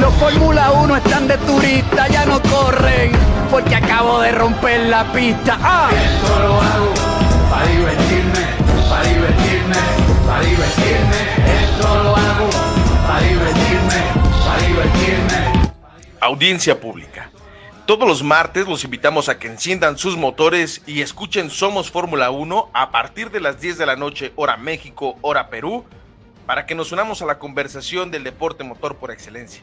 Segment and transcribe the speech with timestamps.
[0.00, 3.12] Los Fórmula 1 están de turista, ya no corren,
[3.50, 5.58] porque acabo de romper la pista.
[5.60, 5.90] ¡Ah!
[5.92, 6.94] Esto lo hago
[7.50, 8.46] para divertirme,
[8.88, 9.76] para divertirme,
[10.26, 11.16] para divertirme.
[11.64, 12.50] Esto lo hago
[13.06, 13.94] para divertirme,
[14.42, 15.70] para divertirme.
[16.20, 17.30] Audiencia pública.
[17.84, 22.70] Todos los martes los invitamos a que enciendan sus motores y escuchen Somos Fórmula 1
[22.72, 25.84] a partir de las 10 de la noche, hora México, hora Perú,
[26.46, 29.62] para que nos unamos a la conversación del deporte motor por excelencia.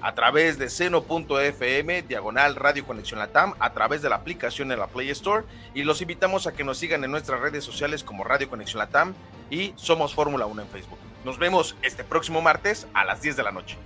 [0.00, 4.86] A través de seno.fm, diagonal Radio Conexión Latam, a través de la aplicación en la
[4.86, 8.48] Play Store y los invitamos a que nos sigan en nuestras redes sociales como Radio
[8.48, 9.14] Conexión Latam
[9.50, 10.98] y Somos Fórmula 1 en Facebook.
[11.24, 13.76] Nos vemos este próximo martes a las 10 de la noche.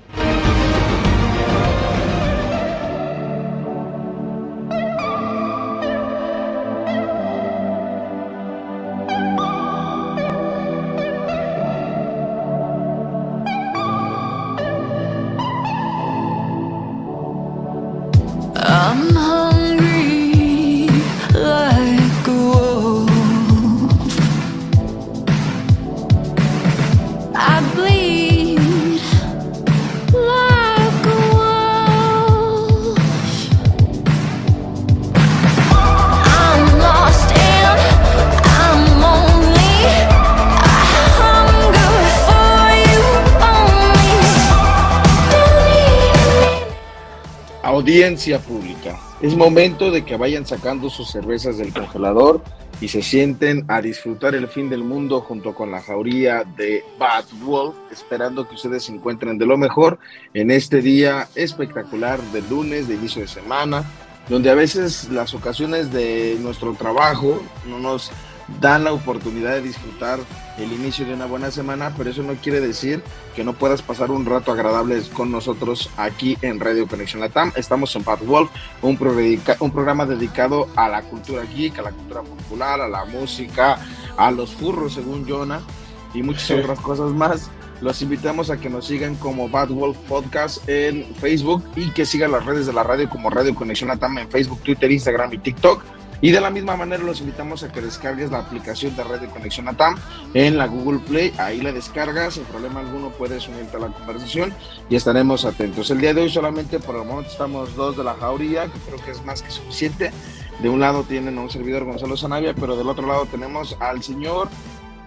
[48.49, 48.99] Pública.
[49.21, 52.43] Es momento de que vayan sacando sus cervezas del congelador
[52.81, 57.27] y se sienten a disfrutar el fin del mundo junto con la jauría de Bad
[57.43, 59.99] Wolf, esperando que ustedes se encuentren de lo mejor
[60.33, 63.85] en este día espectacular de lunes, de inicio de semana,
[64.27, 68.11] donde a veces las ocasiones de nuestro trabajo no nos
[68.61, 70.21] dan la oportunidad de disfrutar
[70.59, 73.03] el inicio de una buena semana, pero eso no quiere decir
[73.35, 77.53] que no puedas pasar un rato agradable con nosotros aquí en Radio Conexión Latam.
[77.57, 78.51] Estamos en Bad Wolf,
[78.83, 83.79] un, programa dedicado a la cultura geek, a la cultura popular, a la música,
[84.17, 85.63] a los furros, según Jonah,
[86.15, 87.51] y muchas otras cosas más.
[87.81, 92.31] Los invitamos a que nos sigan como Bad Wolf Podcast en Facebook y que sigan
[92.31, 95.83] las redes de la radio como Radio Conexión Latam en Facebook, Twitter, Instagram y TikTok.
[96.23, 99.67] Y de la misma manera los invitamos a que descargues la aplicación de Radio Conexión
[99.67, 99.97] Latam
[100.35, 101.33] en la Google Play.
[101.37, 104.55] Ahí la descargas, sin problema alguno puedes unirte a la conversación
[104.89, 105.91] y estaremos atentos.
[105.91, 109.05] El día de hoy solamente por el momento estamos dos de la jauría, que creo
[109.05, 110.13] que es más que suficiente.
[110.63, 114.05] De un lado tienen a un servidor Gonzalo Zanavia, pero del otro lado tenemos al
[114.05, 114.49] señor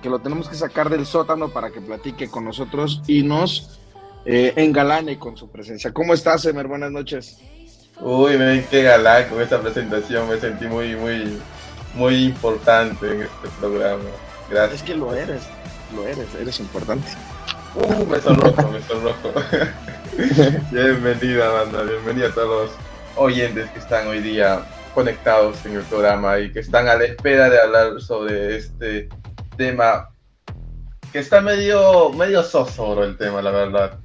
[0.03, 3.79] que lo tenemos que sacar del sótano para que platique con nosotros y nos
[4.25, 5.93] eh, engalane con su presencia.
[5.93, 6.67] ¿Cómo estás, Emer?
[6.67, 7.39] Buenas noches.
[8.01, 11.41] Uy, men, qué galán con esta presentación, me sentí muy, muy,
[11.93, 14.03] muy importante en este programa.
[14.03, 14.83] Es Gracias.
[14.83, 15.43] que lo eres,
[15.95, 17.07] lo eres, eres importante.
[17.73, 19.33] Uh, me sonrojo, me sonrojo.
[20.71, 22.71] Bienvenida, banda, bienvenida a todos los
[23.15, 27.49] oyentes que están hoy día conectados en el programa y que están a la espera
[27.49, 29.09] de hablar sobre este
[29.57, 30.09] tema
[31.11, 33.99] que está medio, medio soso, el tema, la verdad.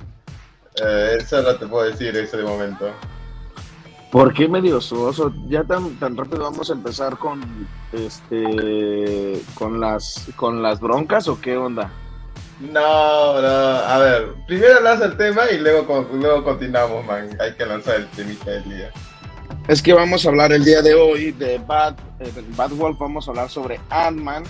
[0.76, 2.92] Eh, eso no te puedo decir eso de momento.
[4.10, 5.32] ¿Por qué medio suoso?
[5.48, 7.40] Ya tan, tan rápido vamos a empezar con
[7.92, 11.92] este con las con las broncas o qué onda?
[12.60, 17.30] No, no, a ver, primero lanza el tema y luego, luego continuamos, man.
[17.40, 18.90] Hay que lanzar el temita del día.
[19.66, 22.98] Es que vamos a hablar el día de hoy de Bad, eh, de Bad Wolf,
[22.98, 24.44] vamos a hablar sobre Ant-Man,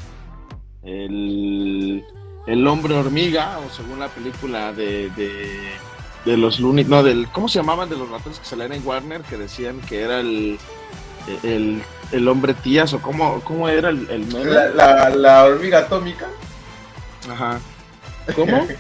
[0.82, 2.04] el,
[2.47, 5.71] el hombre hormiga, o según la película de, de,
[6.25, 9.22] de los Looney, no, del, ¿cómo se llamaban de los ratones que salían en Warner?
[9.22, 10.58] Que decían que era el,
[11.42, 11.82] el,
[12.12, 14.50] el hombre tías, o cómo, cómo era el, el meme?
[14.50, 16.26] La, la, la hormiga atómica.
[17.30, 17.60] Ajá.
[18.34, 18.66] ¿Cómo?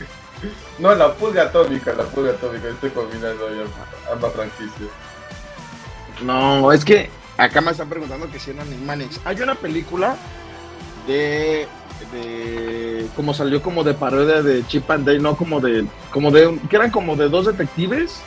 [0.78, 2.68] No, la pulga atómica, la pulga atómica.
[2.68, 3.46] Estoy combinando
[4.10, 4.88] ambas franquicias.
[6.22, 9.20] No, es que acá me están preguntando que si eran Animaniacs.
[9.24, 10.16] Hay una película
[11.06, 11.68] de,
[12.12, 16.58] de como salió como de parodia de Chip and Dale, no como de como de
[16.68, 18.20] que eran como de dos detectives,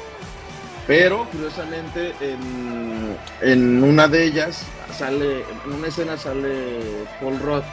[0.88, 4.64] pero curiosamente en, en una de ellas
[4.98, 6.80] sale en una escena sale
[7.20, 7.64] Paul Rudd.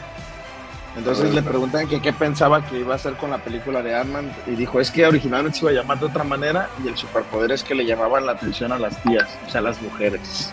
[0.96, 4.32] Entonces le preguntan que qué pensaba que iba a hacer con la película de Ant-Man
[4.48, 7.52] y dijo, es que originalmente se iba a llamar de otra manera y el superpoder
[7.52, 10.52] es que le llamaban la atención a las tías, o sea, a las mujeres.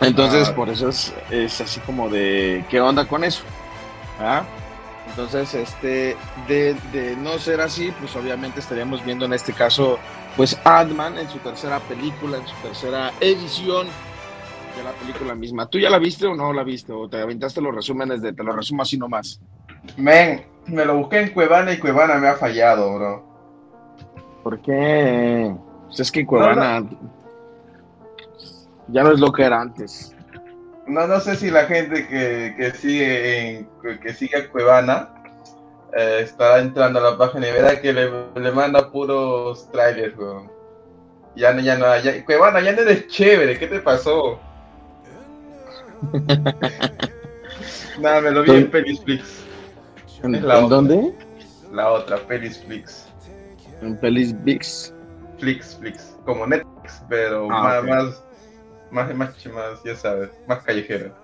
[0.00, 0.54] Entonces, Ah.
[0.56, 3.44] por eso es, es así como de, ¿qué onda con eso?
[4.22, 4.44] ¿Ah?
[5.08, 6.16] Entonces, este,
[6.48, 9.98] de, de no ser así, pues obviamente estaríamos viendo en este caso,
[10.36, 13.88] pues Ant-Man en su tercera película, en su tercera edición
[14.76, 15.66] de la película misma.
[15.66, 16.92] ¿Tú ya la viste o no la viste?
[16.92, 19.40] ¿O te aventaste los resúmenes de, te lo resumo así nomás?
[19.96, 23.24] Men, me lo busqué en Cuevana y Cuevana me ha fallado, bro.
[24.42, 25.54] ¿Por qué?
[25.86, 26.88] Pues es que Cuevana
[28.88, 30.11] ya no es lo que era antes.
[30.86, 33.68] No, no sé si la gente que, que sigue en,
[34.02, 35.08] que sigue a Cuevana
[35.96, 40.50] eh, estará entrando a la página y verá que le, le manda puros trailers, weón.
[41.36, 44.38] Ya no, ya no, ya, Cuevana, ya no eres chévere, ¿qué te pasó?
[48.00, 49.44] Nada, me lo vi en Pelisflix,
[50.22, 51.14] ¿En, en dónde?
[51.72, 53.06] la otra, Pelisflix.
[53.80, 54.92] En Pelis Vix.
[55.38, 58.22] Flix, Flix, como Netflix, pero Ah, más,
[58.92, 61.14] más, más, más, ya sabes, más callejero.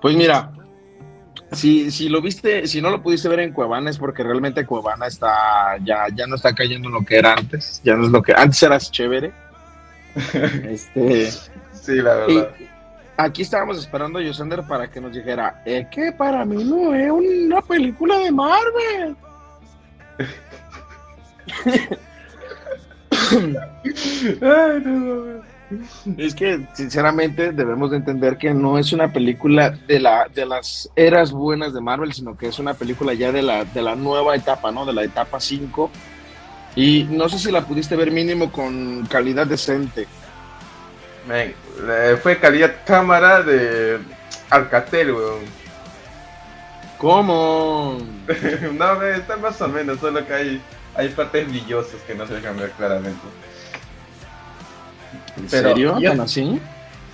[0.00, 0.50] Pues mira,
[1.52, 5.06] si, si lo viste, si no lo pudiste ver en Cuevana es porque realmente Cuevana
[5.06, 8.22] está, ya, ya no está cayendo en lo que era antes, ya no es lo
[8.22, 9.32] que, antes eras chévere.
[10.64, 11.30] Este,
[11.72, 12.54] Sí, la y verdad.
[13.16, 17.10] aquí estábamos esperando a Yosander para que nos dijera, es que para mí no es
[17.10, 19.16] una película de Marvel.
[23.34, 25.54] Ay, no, no, no.
[26.18, 30.90] Es que sinceramente debemos de entender que no es una película de la de las
[30.94, 34.36] eras buenas de Marvel, sino que es una película ya de la de la nueva
[34.36, 34.84] etapa, ¿no?
[34.84, 35.90] De la etapa 5.
[36.76, 40.06] Y no sé si la pudiste ver mínimo con calidad decente.
[41.32, 43.98] Eh, fue calidad cámara de
[44.50, 45.40] Alcatel, weón.
[46.98, 47.98] ¿Cómo?
[48.74, 50.62] no, está más o menos, solo que hay,
[50.94, 53.20] hay partes brillosas que no se dejan ver claramente.
[55.36, 55.98] ¿En Pero serio?
[55.98, 56.60] yo- ¿Tan así?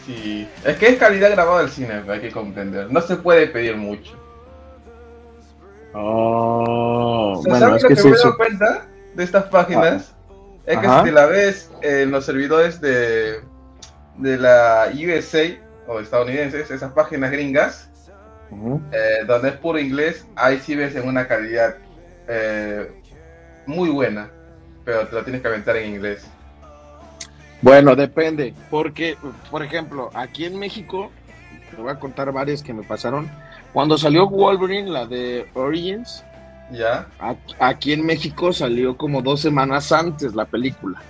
[0.06, 2.90] Sí, es que es calidad grabada del cine, hay que comprender.
[2.90, 4.12] No se puede pedir mucho.
[5.92, 10.14] Oh, O sea, bueno, ¿Sabes es lo que me he dado cuenta de estas páginas?
[10.66, 11.04] es que Ajá.
[11.04, 13.40] si la ves en los servidores de,
[14.18, 17.88] de la USA o estadounidenses, esas páginas gringas,
[18.92, 21.76] eh, donde es puro inglés, ahí sí ves en una calidad
[22.28, 22.90] eh,
[23.66, 24.30] muy buena,
[24.84, 26.26] pero te lo tienes que aventar en inglés.
[27.62, 29.16] Bueno, depende, porque,
[29.50, 31.10] por ejemplo, aquí en México,
[31.70, 33.30] te voy a contar varias que me pasaron.
[33.72, 36.24] Cuando salió Wolverine, la de Origins,
[36.72, 37.06] ¿Ya?
[37.58, 41.02] Aquí, en México salió como dos semanas antes la película,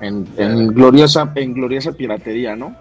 [0.00, 2.76] en, en gloriosa, en gloriosa piratería, ¿no?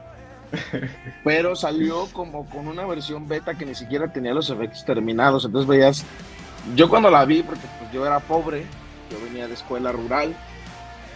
[1.24, 5.68] Pero salió como con una versión beta que ni siquiera tenía los efectos terminados, entonces
[5.68, 6.06] veías,
[6.76, 8.66] yo cuando la vi, porque pues, yo era pobre,
[9.10, 10.36] yo venía de escuela rural,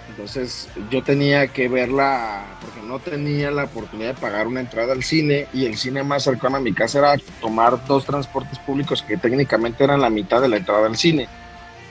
[0.09, 5.03] entonces yo tenía que verla, porque no tenía la oportunidad de pagar una entrada al
[5.03, 9.17] cine, y el cine más cercano a mi casa era tomar dos transportes públicos que
[9.17, 11.27] técnicamente eran la mitad de la entrada al cine,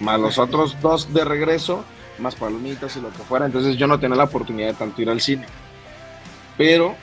[0.01, 1.85] más los otros dos de regreso,
[2.19, 5.09] más palomitas y lo que fuera, entonces yo no tenía la oportunidad de tanto ir
[5.09, 5.47] al cine.
[6.59, 6.95] Pero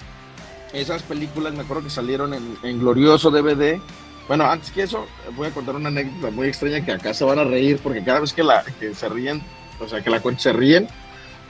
[0.74, 3.80] esas películas me acuerdo que salieron en, en glorioso DVD.
[4.28, 7.40] Bueno, antes que eso, voy a contar una anécdota muy extraña que acá se van
[7.40, 9.42] a reír, porque cada vez que, la, que se ríen,
[9.80, 10.88] o sea, que la se ríen,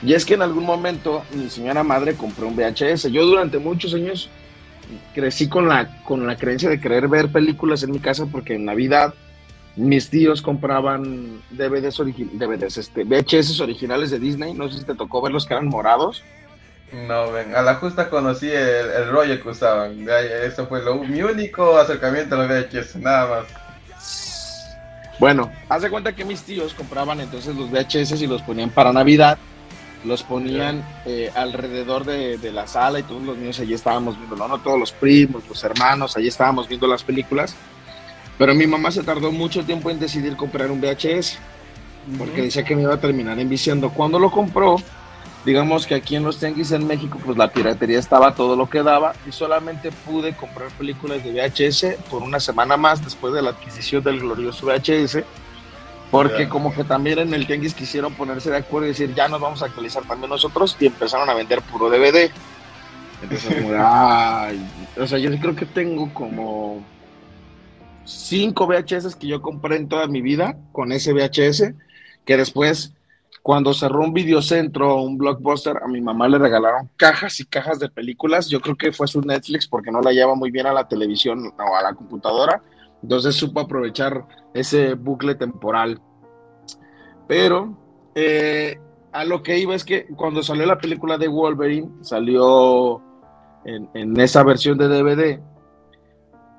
[0.03, 3.11] y es que en algún momento mi señora madre compró un VHS.
[3.11, 4.29] Yo durante muchos años
[5.13, 8.65] crecí con la, con la creencia de querer ver películas en mi casa porque en
[8.65, 9.13] Navidad
[9.75, 14.53] mis tíos compraban DVDs, DVDs este, VHS originales de Disney.
[14.53, 16.23] No sé si te tocó ver los que eran morados.
[16.91, 20.07] No, ven, a la justa conocí el, el rollo que usaban.
[20.43, 24.67] Eso fue lo, mi único acercamiento a los VHS, nada más.
[25.19, 28.93] Bueno, haz de cuenta que mis tíos compraban entonces los VHS y los ponían para
[28.93, 29.37] Navidad.
[30.05, 34.35] Los ponían eh, alrededor de, de la sala y todos los niños allí estábamos viendo,
[34.35, 34.47] ¿no?
[34.47, 34.59] ¿no?
[34.59, 37.55] Todos los primos, los hermanos, allí estábamos viendo las películas.
[38.37, 41.39] Pero mi mamá se tardó mucho tiempo en decidir comprar un VHS
[42.17, 43.89] porque decía que me iba a terminar enviciando.
[43.89, 44.77] Cuando lo compró,
[45.47, 48.83] digamos que aquí en los tianguis en México, pues la piratería estaba todo lo que
[48.83, 53.51] daba y solamente pude comprar películas de VHS por una semana más después de la
[53.51, 55.23] adquisición del glorioso VHS.
[56.11, 59.39] Porque como que también en el tianguis quisieron ponerse de acuerdo y decir, ya nos
[59.39, 62.29] vamos a actualizar también nosotros y empezaron a vender puro DVD.
[63.23, 66.83] Entonces, como de, ay, o sea, yo creo que tengo como
[68.03, 71.71] cinco VHS que yo compré en toda mi vida con ese VHS,
[72.25, 72.93] que después,
[73.47, 77.79] cuando cerró un videocentro o un blockbuster, a mi mamá le regalaron cajas y cajas
[77.79, 78.49] de películas.
[78.49, 81.53] Yo creo que fue su Netflix porque no la lleva muy bien a la televisión
[81.57, 82.61] o a la computadora.
[83.01, 86.01] Entonces supo aprovechar ese bucle temporal.
[87.25, 87.77] Pero
[88.15, 88.81] eh,
[89.13, 93.01] a lo que iba es que cuando salió la película de Wolverine, salió
[93.63, 95.39] en, esa versión de DVD,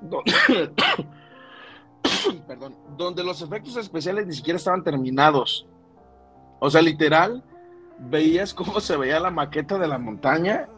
[2.49, 5.67] perdón, donde los efectos especiales ni siquiera estaban terminados.
[6.61, 7.43] O sea, literal,
[7.99, 10.69] veías cómo se veía la maqueta de la montaña,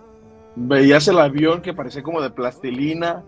[0.57, 3.25] veías el avión que parecía como de plastilina,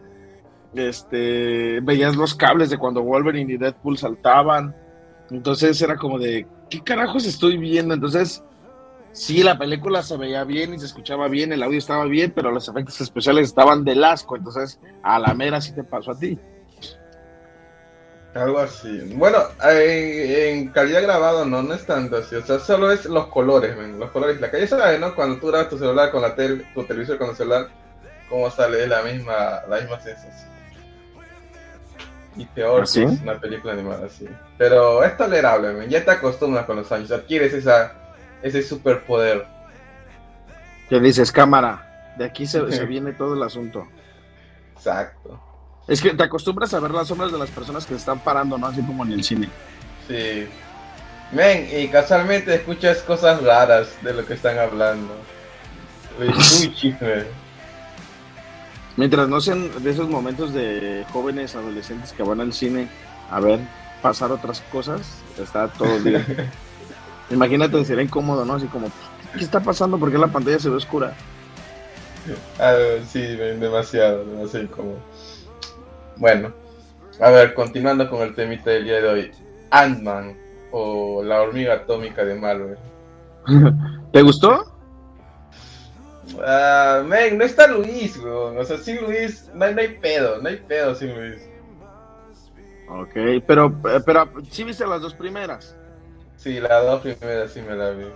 [0.74, 4.74] este, veías los cables de cuando Wolverine y Deadpool saltaban.
[5.30, 7.94] Entonces era como de, ¿qué carajos estoy viendo?
[7.94, 8.42] Entonces,
[9.12, 12.50] sí, la película se veía bien y se escuchaba bien, el audio estaba bien, pero
[12.50, 14.36] los efectos especiales estaban del asco.
[14.36, 16.38] Entonces, a la mera sí te pasó a ti.
[18.34, 19.12] Algo así.
[19.14, 22.34] Bueno, en, en calidad grabado no, no es tanto así.
[22.34, 24.40] O sea, solo es los colores, los colores.
[24.40, 25.14] La calle sabe, ¿no?
[25.14, 27.68] Cuando tú grabas tu celular con la tele, tu televisor con el celular,
[28.30, 30.50] cómo sale la misma, la misma sensación.
[32.34, 33.02] Y peor ¿Ah, sí?
[33.02, 34.26] es una película animada así.
[34.56, 35.86] Pero es tolerable.
[35.90, 37.10] Ya te acostumbras con los años.
[37.10, 37.92] Adquieres esa,
[38.42, 39.44] ese superpoder.
[40.88, 43.86] Que dices, cámara, de aquí se, se viene todo el asunto.
[44.74, 45.38] Exacto.
[45.88, 48.66] Es que te acostumbras a ver las sombras de las personas que están parando, ¿no?
[48.66, 49.48] Así como en el cine.
[50.06, 50.46] Sí.
[51.32, 55.14] Men, y casualmente escuchas cosas raras de lo que están hablando.
[56.20, 57.24] Uy, Muy chisme.
[58.96, 62.88] Mientras no sean de esos momentos de jóvenes adolescentes que van al cine
[63.30, 63.58] a ver
[64.02, 65.00] pasar otras cosas,
[65.38, 66.24] está todo bien.
[67.30, 68.54] Imagínate, sería incómodo, ¿no?
[68.54, 68.88] Así como,
[69.36, 69.98] ¿qué está pasando?
[69.98, 71.14] ¿Por qué la pantalla se ve oscura?
[72.58, 72.74] Ah,
[73.10, 74.98] sí, demasiado, demasiado incómodo.
[76.16, 76.52] Bueno,
[77.20, 79.30] a ver, continuando con el temita del día de hoy.
[79.70, 80.36] Ant-Man
[80.70, 82.76] o la hormiga atómica de Marvel.
[84.12, 84.72] ¿Te gustó?
[86.44, 88.58] Ah, men, no está Luis, weón.
[88.58, 91.42] O sea, sin Luis no hay, no hay pedo, no hay pedo sin Luis.
[92.88, 95.74] Ok, pero, pero sí viste las dos primeras.
[96.36, 98.06] Sí, las dos primeras sí me la vi.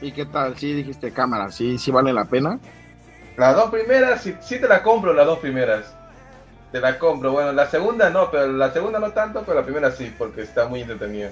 [0.00, 0.56] ¿Y qué tal?
[0.56, 2.58] Sí dijiste cámara, sí, sí vale la pena.
[3.36, 5.94] Las dos primeras, sí, sí te la compro, las dos primeras.
[6.74, 7.30] Te la compro.
[7.30, 10.66] Bueno, la segunda no, pero la segunda no tanto, pero la primera sí, porque está
[10.66, 11.30] muy entretenida.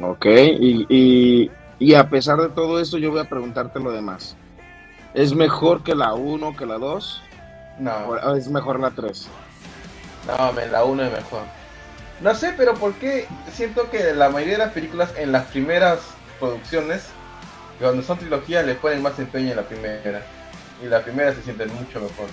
[0.00, 4.36] Ok, y, y, y a pesar de todo esto, yo voy a preguntarte lo demás.
[5.14, 7.22] ¿Es mejor que la 1 que la 2?
[7.78, 9.28] No, ¿O es mejor la 3?
[10.26, 11.42] no, la uno es mejor.
[12.22, 16.00] No sé, pero ¿por qué siento que la mayoría de las películas en las primeras
[16.40, 17.06] producciones,
[17.78, 20.22] cuando son trilogías, le ponen más empeño en la primera?
[20.84, 22.26] Y la primera se siente mucho mejor.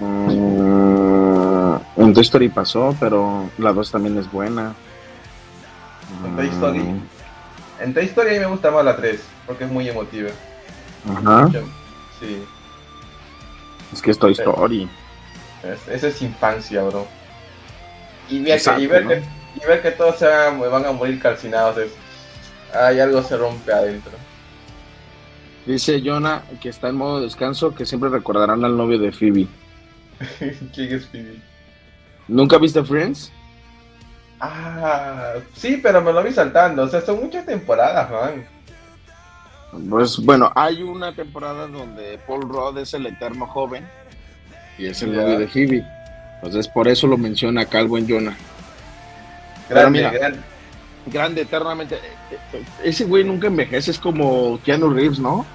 [0.00, 4.74] Mm, en Toy Story pasó, pero la 2 también es buena.
[6.24, 6.84] En Toy Story.
[7.80, 10.30] En Toy Story a mí me gusta más la 3, porque es muy emotiva.
[11.08, 11.48] Ajá,
[12.18, 12.42] Sí,
[13.92, 14.88] es que es Toy Story.
[15.62, 17.06] es- esa es infancia, bro.
[18.28, 19.08] Y ver, Exacto, que, y ver, ¿no?
[19.10, 19.22] que,
[19.56, 21.90] y ver que todos se van, van a morir calcinados es...
[22.74, 24.12] Hay algo se rompe adentro.
[25.66, 29.48] Dice Jonah que está en modo descanso, que siempre recordarán al novio de Phoebe.
[30.74, 31.40] ¿Quién es Phoebe?
[32.28, 33.32] ¿Nunca viste Friends?
[34.40, 36.84] Ah, sí, pero me lo vi saltando.
[36.84, 38.46] O sea, son muchas temporadas, man.
[39.88, 43.86] Pues bueno, hay una temporada donde Paul Rudd es el eterno joven
[44.78, 45.84] y es el novio de Phoebe.
[46.36, 48.36] Entonces por eso lo menciona el buen Jonah.
[49.68, 50.10] Grande, mira.
[50.10, 50.40] grande.
[51.06, 51.96] Grande, eternamente.
[51.96, 55.46] Eh, eh, Ese güey nunca envejece, es como Keanu Reeves, ¿no?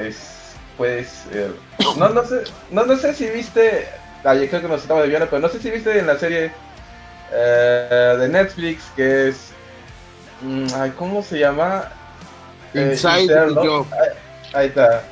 [0.00, 0.33] Es,
[0.76, 1.54] puede ser.
[1.96, 3.88] No, no sé, no, no sé si viste.
[4.24, 6.52] Ah, yo creo que nos estamos desviando, pero no sé si viste en la serie
[7.32, 9.56] eh, de Netflix que es.
[10.40, 11.90] mm, ay, ¿Cómo se llama?
[12.74, 13.54] Eh, Inside.
[13.54, 13.86] Job.
[14.52, 15.10] Ahí está.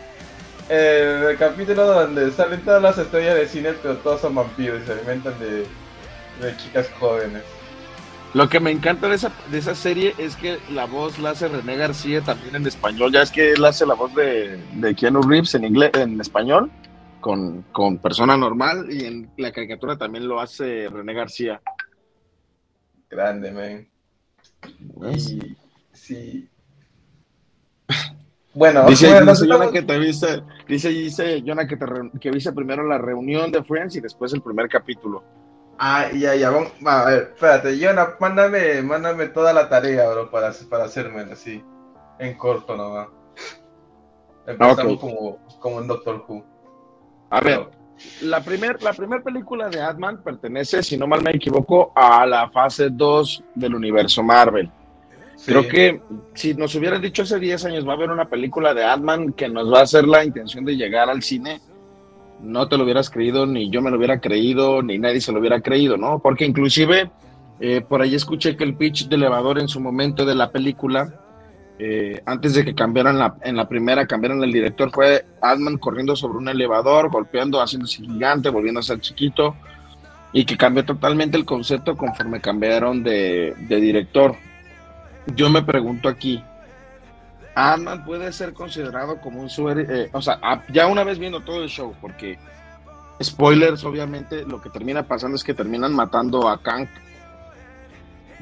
[0.69, 4.87] Eh, el capítulo donde salen todas las estrellas de cine, pero todos son vampiros y
[4.87, 5.69] se alimentan de,
[6.39, 7.45] de chicas jóvenes.
[8.35, 11.49] Lo que me encanta de esa, de esa serie es que la voz la hace
[11.49, 13.13] René García también en español.
[13.13, 16.71] Ya es que él hace la voz de, de Keanu Reeves en inglés, en español,
[17.21, 21.61] con, con persona normal, y en la caricatura también lo hace René García.
[23.11, 23.87] Grande, man.
[25.93, 26.49] Sí.
[28.55, 31.87] Bueno, Dice, bueno, Jonah que te viste, dice, dice Jonah que, te
[32.19, 35.23] que viste primero la reunión de Friends y después el primer capítulo.
[35.85, 40.31] Ah, ya, ya, vamos, va, a ver, espérate, Jonah, mándame, mándame toda la tarea, bro,
[40.31, 41.61] para, para hacerme así,
[42.21, 43.09] en corto nomás.
[44.47, 45.01] Empezamos Ok.
[45.01, 46.45] como, como en Doctor Who.
[47.31, 47.69] A ver,
[48.21, 52.49] la primera la primer película de Ant-Man pertenece, si no mal me equivoco, a la
[52.51, 54.71] fase 2 del universo Marvel.
[55.35, 55.51] Sí.
[55.51, 56.01] Creo que
[56.35, 59.49] si nos hubieran dicho hace 10 años va a haber una película de Ant-Man que
[59.49, 61.61] nos va a hacer la intención de llegar al cine,
[62.43, 65.39] no te lo hubieras creído, ni yo me lo hubiera creído, ni nadie se lo
[65.39, 66.19] hubiera creído, ¿no?
[66.19, 67.11] Porque inclusive
[67.61, 71.15] eh, por ahí escuché que el pitch de elevador en su momento de la película,
[71.79, 76.17] eh, antes de que cambiaran la, en la primera, cambiaran el director, fue Ant-Man corriendo
[76.17, 79.57] sobre un elevador, golpeando, haciéndose gigante, volviendo a ser chiquito,
[80.33, 84.35] y que cambió totalmente el concepto conforme cambiaron de, de director.
[85.37, 86.43] Yo me pregunto aquí,
[87.55, 91.41] Ant-Man puede ser considerado como un super, eh, o sea, a- ya una vez viendo
[91.41, 92.39] todo el show, porque
[93.23, 96.89] spoilers, obviamente, lo que termina pasando es que terminan matando a Kang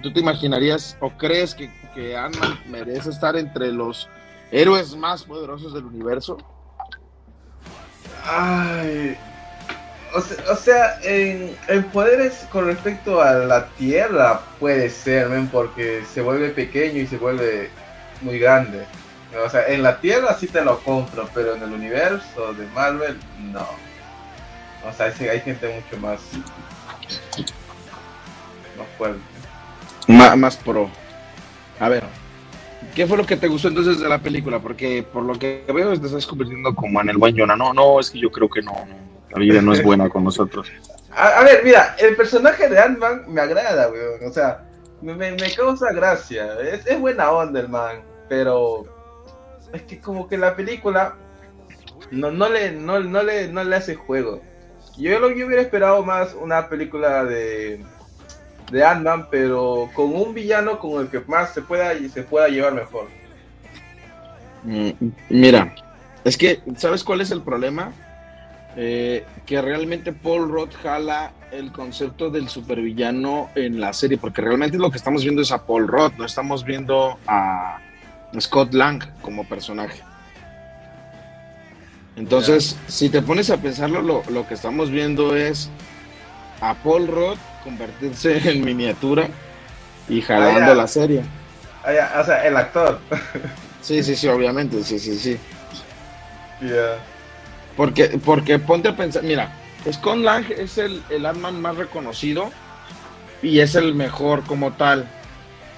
[0.02, 2.16] ¿tú te imaginarías o crees que, que
[2.68, 4.08] merece estar entre los
[4.50, 6.36] héroes más poderosos del universo?
[8.24, 9.16] Ay.
[10.14, 16.02] O sea, o sea, en, en poderes con respecto a la Tierra puede ser, porque
[16.04, 17.70] se vuelve pequeño y se vuelve
[18.20, 18.86] muy grande.
[19.44, 23.18] O sea, en la Tierra sí te lo compro, pero en el universo de Marvel,
[23.38, 23.66] no.
[24.88, 26.20] O sea, hay gente mucho más,
[28.76, 29.20] más fuerte.
[30.08, 30.90] Má- más pro.
[31.78, 32.02] A ver,
[32.94, 34.58] ¿qué fue lo que te gustó entonces de la película?
[34.58, 37.56] Porque por lo que veo te estás convirtiendo como en el buen Jonah.
[37.56, 38.74] No, no, es que yo creo que no.
[39.30, 40.68] La vida no es buena con nosotros.
[41.12, 44.20] A, a ver, mira, el personaje de Ant-Man me agrada, weón.
[44.28, 44.64] O sea,
[45.02, 46.54] me, me- me causa gracia.
[46.60, 48.84] Es, es buena onda el man, pero
[49.72, 51.16] es que como que la película
[52.10, 54.42] no, no, le, no, le, no le hace juego.
[54.96, 57.84] Yo lo que hubiera esperado más una película de,
[58.70, 62.74] de Ant-Man, pero con un villano con el que más se pueda, se pueda llevar
[62.74, 63.08] mejor.
[64.64, 64.90] Mm,
[65.28, 65.74] Mira,
[66.24, 67.92] es que, ¿sabes cuál es el problema?
[68.76, 74.78] Eh, que realmente Paul Roth jala el concepto del supervillano en la serie, porque realmente
[74.78, 77.80] lo que estamos viendo es a Paul Roth, no estamos viendo a
[78.38, 80.02] Scott Lang como personaje.
[82.16, 85.70] Entonces, si te pones a pensarlo, lo, lo que estamos viendo es
[86.60, 89.28] a Paul Roth convertirse en miniatura
[90.08, 91.22] y jalando la serie.
[91.82, 93.00] O sea, el actor.
[93.80, 95.38] Sí, sí, sí, obviamente, sí, sí, sí.
[96.60, 96.98] Ya.
[97.76, 99.50] Porque, porque ponte a pensar, mira,
[99.90, 102.50] Scott Lang es el, el Ant-Man más reconocido
[103.42, 105.08] y es el mejor como tal.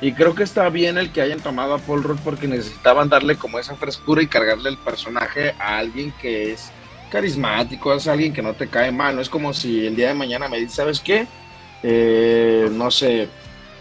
[0.03, 3.37] Y creo que está bien el que hayan tomado a Paul Rudd porque necesitaban darle
[3.37, 6.73] como esa frescura y cargarle el personaje a alguien que es
[7.09, 9.15] carismático, es alguien que no te cae mal.
[9.15, 11.29] No es como si el día de mañana me dices, ¿sabes qué?
[11.85, 13.29] Eh, no sé,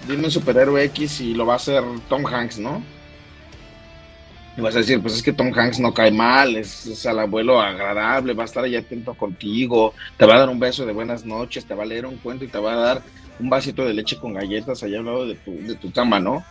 [0.08, 2.84] dime un superhéroe X y lo va a hacer Tom Hanks, ¿no?
[4.56, 7.18] Y vas a decir, pues es que Tom Hanks no cae mal, es, es al
[7.18, 10.94] abuelo agradable, va a estar ahí atento contigo, te va a dar un beso de
[10.94, 13.02] buenas noches, te va a leer un cuento y te va a dar
[13.40, 16.44] un vasito de leche con galletas allá al lado de tu, de tu cama, ¿no?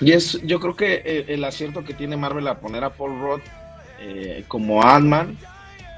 [0.00, 3.20] Y es, yo creo que eh, el acierto que tiene Marvel a poner a Paul
[3.20, 3.42] Roth
[4.00, 5.38] eh, como Ant-Man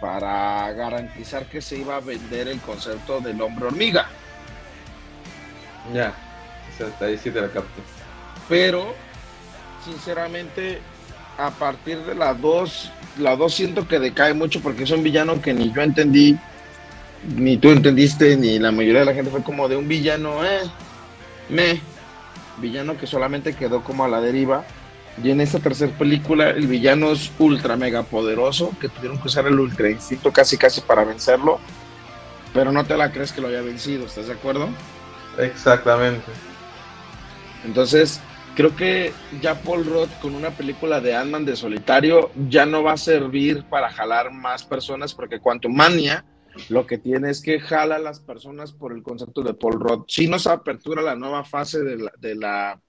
[0.01, 4.09] para garantizar que se iba a vender el concepto del hombre hormiga.
[5.95, 6.13] Ya.
[6.73, 7.81] O sea, hasta ahí sí te la capto.
[8.49, 8.95] pero
[9.85, 10.81] sinceramente
[11.39, 15.41] a partir de la 2 la 2 siento que decae mucho porque es un villano
[15.41, 16.37] que ni yo entendí
[17.35, 20.63] ni tú entendiste ni la mayoría de la gente fue como de un villano eh
[21.49, 21.81] me
[22.59, 24.65] villano que solamente quedó como a la deriva
[25.23, 29.47] y en esta tercera película el villano es ultra mega poderoso que tuvieron que usar
[29.47, 31.59] el ultra instinto casi casi para vencerlo
[32.53, 34.69] pero no te la crees que lo había vencido ¿estás de acuerdo?
[35.39, 36.25] Exactamente.
[37.65, 38.21] Entonces,
[38.55, 42.93] creo que ya Paul Roth con una película de Ant-Man de solitario ya no va
[42.93, 46.25] a servir para jalar más personas porque Quantumania
[46.69, 50.07] lo que tiene es que jala a las personas por el concepto de Paul Roth.
[50.09, 52.81] Sí nos apertura la nueva fase de la, de la,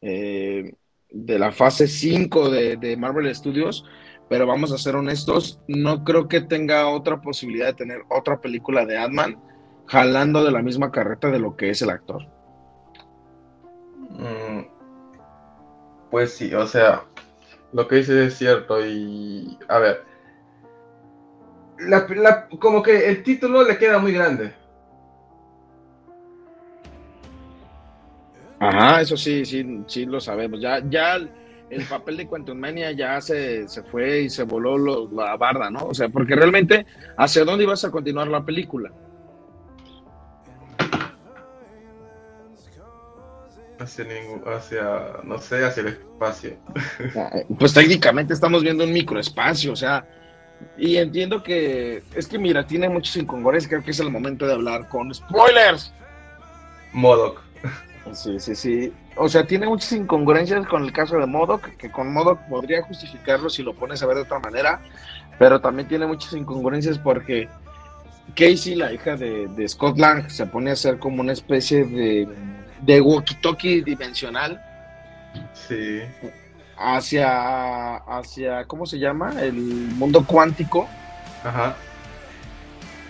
[0.00, 0.72] eh,
[1.10, 3.84] de la fase 5 de, de Marvel Studios,
[4.28, 8.84] pero vamos a ser honestos, no creo que tenga otra posibilidad de tener otra película
[8.84, 9.40] de Ant-Man
[9.86, 12.26] jalando de la misma carreta de lo que es el actor.
[14.10, 14.66] Mm,
[16.10, 17.04] Pues sí, o sea,
[17.72, 20.04] lo que dices es cierto y a ver,
[21.80, 24.52] la- la- como que el título le queda muy grande.
[28.60, 30.60] Ajá, eso sí, sí, sí lo sabemos.
[30.60, 31.30] Ya, ya el,
[31.70, 35.70] el papel de Quantum Mania ya se, se fue y se voló lo- la barda,
[35.70, 35.84] ¿no?
[35.86, 36.84] O sea, porque realmente,
[37.16, 38.90] ¿hacia dónde ibas a continuar la película?
[43.78, 46.56] Hacia, ningún, hacia, no sé, hacia el espacio.
[47.60, 50.04] Pues técnicamente estamos viendo un microespacio, o sea,
[50.76, 54.54] y entiendo que, es que mira, tiene muchos incongruencias, creo que es el momento de
[54.54, 55.92] hablar con spoilers.
[56.92, 57.42] Modoc.
[58.12, 58.92] Sí, sí, sí.
[59.16, 63.50] O sea, tiene muchas incongruencias con el caso de Modoc, que con Modoc podría justificarlo
[63.50, 64.80] si lo pones a ver de otra manera,
[65.38, 67.48] pero también tiene muchas incongruencias porque
[68.34, 72.28] Casey, la hija de, de Scott Lang, se pone a ser como una especie de,
[72.82, 74.62] de walkie-talkie dimensional
[75.52, 76.00] Sí.
[76.78, 79.34] Hacia, hacia, ¿cómo se llama?
[79.40, 80.88] El mundo cuántico.
[81.44, 81.76] Ajá.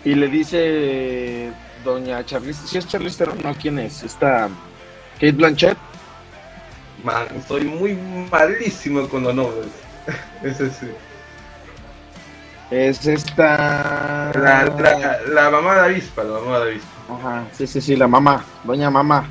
[0.04, 1.52] Y le dice
[1.84, 4.02] doña Charlize, si es Charlize Theron, no, ¿quién es?
[4.02, 4.48] Esta
[5.14, 5.76] Kate Blanchett.
[7.04, 7.96] Man, soy muy
[8.30, 9.70] malísimo con los nombres.
[10.42, 10.88] Ese sí.
[12.70, 14.30] Es esta...
[14.34, 16.88] La, la, la mamá de avispa, la mamá de avispa.
[17.08, 19.26] Ajá, sí, sí, sí, la mamá, doña mamá.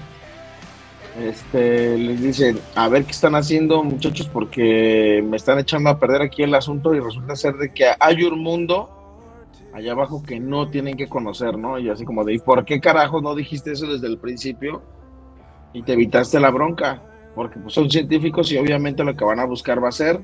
[1.20, 6.22] Este, les dicen, a ver qué están haciendo muchachos porque me están echando a perder
[6.22, 8.94] aquí el asunto y resulta ser de que hay un mundo
[9.74, 11.78] allá abajo que no tienen que conocer, ¿no?
[11.80, 14.82] Y así como de, ¿y por qué carajo no dijiste eso desde el principio?
[15.74, 17.02] Y te evitaste la bronca,
[17.36, 20.20] porque pues, son científicos y obviamente lo que van a buscar va a ser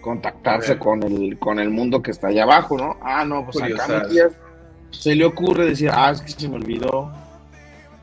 [0.00, 2.96] contactarse con el, con el mundo que está allá abajo, ¿no?
[3.02, 4.28] Ah, no, pues acá mi tía
[4.90, 7.12] se le ocurre decir, ah, es que se me olvidó.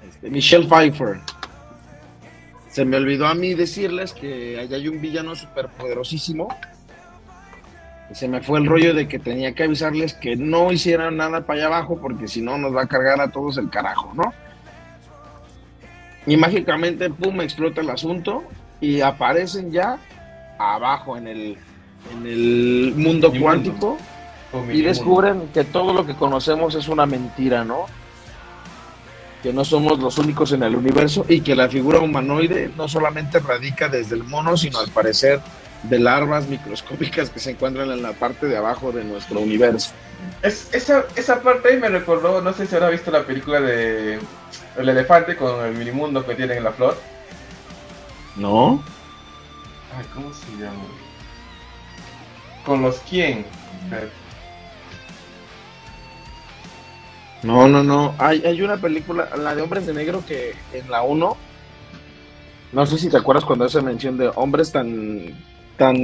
[0.08, 1.19] Este, Michelle Pfeiffer.
[2.78, 6.48] Se me olvidó a mí decirles que allá hay un villano superpoderosísimo.
[8.12, 11.42] Y se me fue el rollo de que tenía que avisarles que no hicieran nada
[11.42, 14.32] para allá abajo porque si no nos va a cargar a todos el carajo, ¿no?
[16.28, 18.44] Y mágicamente, pum, explota el asunto
[18.80, 19.98] y aparecen ya
[20.60, 21.58] abajo en el,
[22.13, 23.98] en el mundo cuántico
[24.72, 27.88] y descubren que todo lo que conocemos es una mentira, ¿no?
[29.43, 33.39] Que no somos los únicos en el universo y que la figura humanoide no solamente
[33.39, 35.41] radica desde el mono, sino al parecer
[35.84, 39.91] de larvas microscópicas que se encuentran en la parte de abajo de nuestro universo.
[40.41, 44.19] Es, esa, esa parte ahí me recordó, no sé si habrá visto la película de
[44.78, 46.97] El elefante con el minimundo que tienen en la flor.
[48.36, 48.84] ¿No?
[49.97, 50.84] Ay, ¿cómo se llama?
[52.65, 53.45] ¿Con los quién?
[53.84, 54.10] Espera.
[57.43, 58.15] No, no, no.
[58.17, 61.38] Hay, hay una película, la de Hombres de Negro, que en la 1,
[62.71, 65.38] no sé si te acuerdas cuando hace mención de hombres tan,
[65.78, 65.95] tan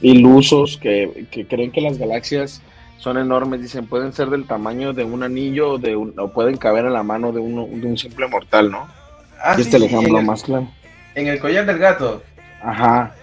[0.00, 2.62] ilusos que, que creen que las galaxias
[2.98, 6.56] son enormes, dicen, pueden ser del tamaño de un anillo o, de un- o pueden
[6.58, 8.88] caber en la mano de, uno, de un simple mortal, ¿no?
[9.40, 10.68] Ah, y este el sí, ejemplo el, más claro.
[11.14, 12.22] en el collar del gato.
[12.60, 13.17] Ajá.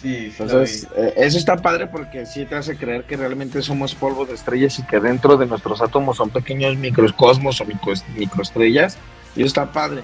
[0.00, 4.26] Sí, Entonces, eh, eso está padre porque sí te hace creer que realmente somos polvo
[4.26, 8.98] de estrellas y que dentro de nuestros átomos son pequeños microcosmos o micro, microestrellas.
[9.34, 10.02] Y eso está padre.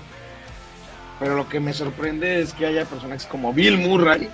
[1.20, 4.28] Pero lo que me sorprende es que haya personajes como Bill Murray,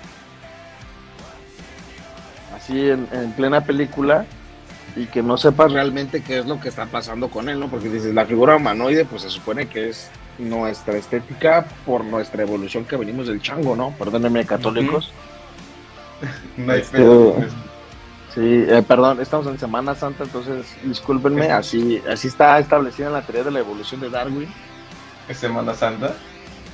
[2.55, 4.25] así en, en plena película,
[4.95, 7.67] y que no sepas realmente qué es lo que está pasando con él, ¿no?
[7.67, 12.85] Porque dices, la figura humanoide, pues se supone que es nuestra estética por nuestra evolución
[12.85, 13.91] que venimos del chango, ¿no?
[13.99, 15.13] Perdónenme, católicos.
[16.57, 17.55] No hay Este, pedo con eso.
[18.33, 23.21] Sí, eh, perdón, estamos en Semana Santa, entonces discúlpenme, así, así está establecida en la
[23.23, 24.47] teoría de la evolución de Darwin.
[25.27, 26.13] Es Semana Santa.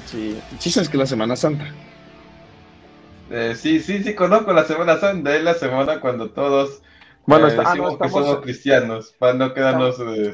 [0.06, 1.66] Sí, sí sabes que es la Semana Santa.
[3.32, 5.36] Eh, sí, sí, sí, conozco la Semana Santa.
[5.36, 6.82] Es la semana cuando todos
[7.26, 9.16] Bueno, eh, está- ah, no, decimos que somos cristianos.
[9.18, 10.00] Para no quedarnos.
[10.00, 10.34] eh,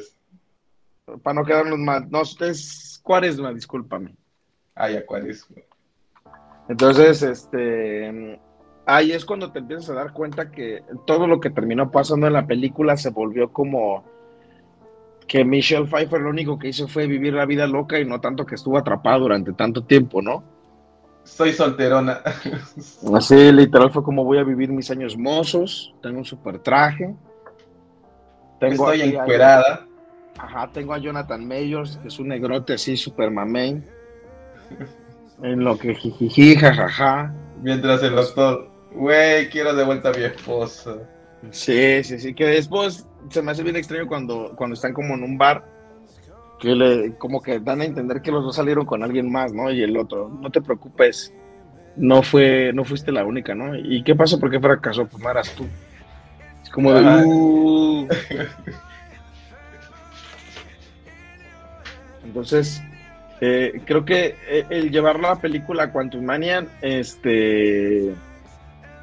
[1.23, 4.15] para no quedarnos mal, no, es cuaresma, discúlpame.
[4.75, 5.33] Ay, Acuario.
[6.67, 8.39] Entonces, este,
[8.85, 12.33] ahí es cuando te empiezas a dar cuenta que todo lo que terminó pasando en
[12.33, 14.03] la película se volvió como
[15.27, 18.45] que Michelle Pfeiffer lo único que hizo fue vivir la vida loca y no tanto
[18.45, 20.43] que estuvo atrapada durante tanto tiempo, ¿no?
[21.23, 22.21] Soy solterona.
[23.15, 27.15] Así literal fue como voy a vivir mis años mozos, tengo un super traje.
[28.59, 29.87] Tengo Estoy encuerada.
[30.37, 33.83] Ajá, tengo a Jonathan Mayors, que es un negrote así, super mamey.
[35.43, 37.33] En lo que jijiji, jajaja.
[37.63, 40.97] Mientras el doctor, güey, quiero de vuelta a mi esposa.
[41.49, 45.23] Sí, sí, sí, que después se me hace bien extraño cuando, cuando están como en
[45.23, 45.65] un bar,
[46.59, 49.71] que le, como que dan a entender que los dos salieron con alguien más, ¿no?
[49.71, 51.33] Y el otro, no te preocupes,
[51.95, 53.75] no fue, no fuiste la única, ¿no?
[53.75, 54.39] ¿Y qué pasó?
[54.39, 55.07] ¿Por qué fracasó?
[55.07, 55.65] Pues no eras tú.
[56.63, 57.25] Es como de.
[57.25, 58.07] "Uh".
[62.23, 62.81] Entonces,
[63.41, 68.13] eh, creo que eh, el llevar la película a Quantum Mania, este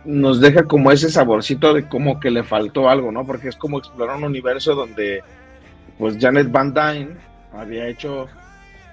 [0.05, 3.27] nos deja como ese saborcito de como que le faltó algo, ¿no?
[3.27, 5.23] Porque es como explorar un universo donde
[5.99, 7.11] pues Janet Van Dyne
[7.53, 8.27] había hecho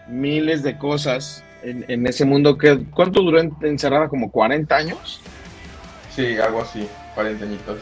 [0.08, 4.08] miles de cosas en, en ese mundo que ¿cuánto duró en- encerrada?
[4.10, 5.22] como 40 años,
[6.10, 7.80] Sí, algo así, 40 añitos.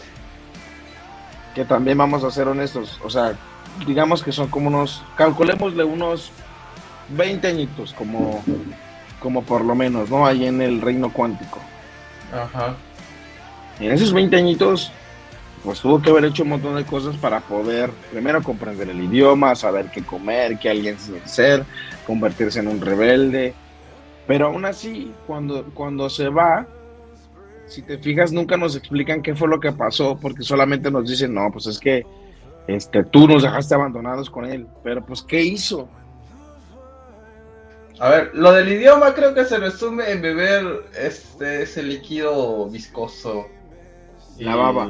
[1.53, 3.33] que también vamos a ser honestos, o sea,
[3.85, 6.31] digamos que son como unos, calculémosle unos
[7.09, 8.43] 20 añitos como
[9.19, 10.25] como por lo menos, ¿no?
[10.25, 11.59] Ahí en el reino cuántico.
[12.33, 12.75] Ajá.
[13.79, 14.91] En esos 20 añitos,
[15.63, 19.55] pues tuvo que haber hecho un montón de cosas para poder, primero, comprender el idioma,
[19.55, 21.63] saber qué comer, qué alguien ser,
[22.05, 23.53] convertirse en un rebelde.
[24.27, 26.67] Pero aún así, cuando, cuando se va,
[27.67, 31.33] si te fijas, nunca nos explican qué fue lo que pasó, porque solamente nos dicen,
[31.33, 32.05] no, pues es que
[32.67, 34.67] este, tú nos dejaste abandonados con él.
[34.83, 35.89] Pero pues, ¿qué hizo?
[37.99, 43.47] A ver, lo del idioma creo que se resume en beber este ese líquido viscoso.
[44.39, 44.89] La baba.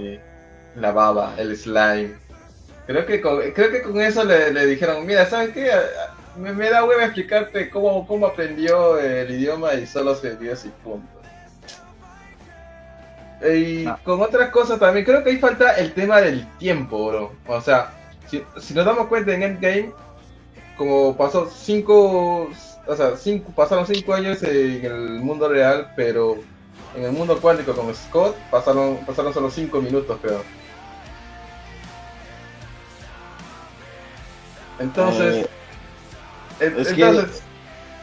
[0.75, 2.15] La baba, el slime.
[2.87, 5.69] Creo que con, creo que con eso le, le dijeron, mira, ¿sabes qué?
[6.35, 10.71] me, me da hueva explicarte cómo, cómo aprendió el idioma y solo se dio así
[10.83, 11.07] punto.
[13.47, 13.99] Y Ah.
[14.03, 17.31] con otras cosas también, creo que ahí falta el tema del tiempo, bro.
[17.47, 17.91] O sea,
[18.27, 19.91] si, si nos damos cuenta en Endgame,
[20.77, 22.49] como pasó cinco,
[22.87, 26.37] o sea, cinco, pasaron cinco años en el mundo real, pero
[26.95, 30.43] en el mundo cuántico con Scott pasaron, pasaron solo cinco minutos, creo.
[34.79, 35.45] Entonces,
[36.59, 37.41] Eh, es que- entonces,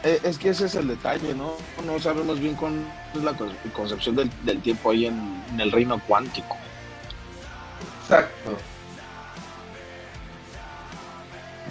[0.03, 1.53] Eh, Es que ese es el detalle, ¿no?
[1.85, 2.73] No sabemos bien cuál
[3.13, 6.57] es la con- concepción del, del tiempo ahí en, en el reino cuántico.
[8.01, 8.57] exacto.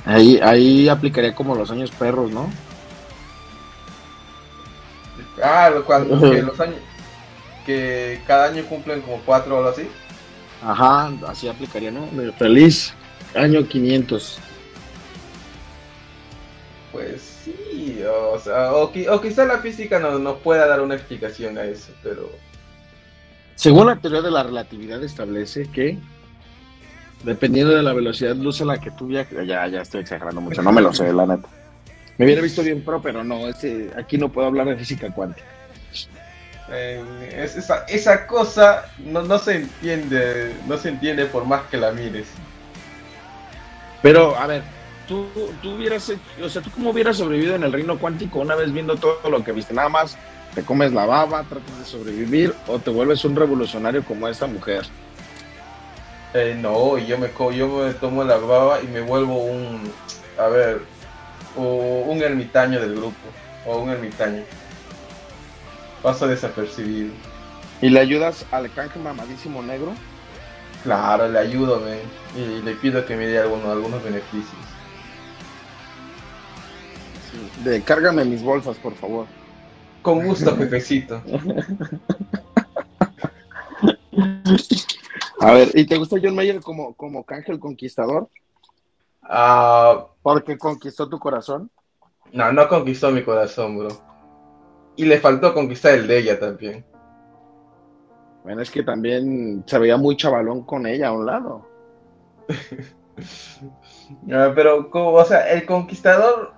[0.06, 2.48] Ahí, ahí aplicaría como los años perros, ¿no?
[5.42, 6.78] Ah, lo- que los años,
[7.64, 9.87] que cada año cumplen como cuatro o algo así.
[10.62, 12.07] Ajá, así aplicaría, ¿no?
[12.38, 12.92] Feliz
[13.35, 14.38] año 500.
[16.92, 20.94] Pues sí, o, sea, o, qui- o quizá la física no- nos pueda dar una
[20.96, 22.31] explicación a eso, pero
[23.55, 25.99] Según la teoría de la relatividad establece que
[27.23, 30.40] dependiendo de la velocidad de luz a la que tú viajas, ya, ya estoy exagerando
[30.40, 31.46] mucho, no me lo sé, la neta.
[32.18, 35.46] Me hubiera visto bien pro, pero no, ese, aquí no puedo hablar de física cuántica.
[36.72, 41.76] Eh, es- esa, esa cosa no, no se entiende, no se entiende por más que
[41.76, 42.28] la mires.
[44.02, 44.62] Pero, a ver,
[45.06, 45.30] tú,
[45.62, 48.72] tú hubieras, hecho- o sea, ¿tú cómo hubieras sobrevivido en el reino cuántico una vez
[48.72, 49.74] viendo todo lo que viste?
[49.74, 50.16] Nada más
[50.54, 54.85] te comes la baba, tratas de sobrevivir o te vuelves un revolucionario como esta mujer.
[56.33, 59.92] Eh, no, yo me, co- yo me tomo la baba y me vuelvo un,
[60.38, 60.80] a ver,
[61.56, 63.16] o un ermitaño del grupo,
[63.66, 64.44] o un ermitaño.
[66.02, 67.12] Paso desapercibido.
[67.82, 69.92] ¿Y le ayudas al canje mamadísimo negro?
[70.82, 71.98] Claro, le ayudo, men,
[72.36, 74.46] y le pido que me dé algunos, algunos beneficios.
[77.64, 79.26] De cárgame mis bolsas, por favor.
[80.02, 81.22] Con gusto, jefecito.
[85.40, 88.28] A ver, ¿y te gusta John Mayer como, como canje el conquistador?
[89.22, 91.70] Ah, Porque conquistó tu corazón.
[92.32, 94.10] no, no conquistó mi corazón, bro.
[94.96, 96.85] Y le faltó conquistar el de ella también.
[98.42, 101.66] Bueno, es que también se veía muy chavalón con ella a un lado.
[104.33, 106.53] Ah, pero, como, o sea, el conquistador.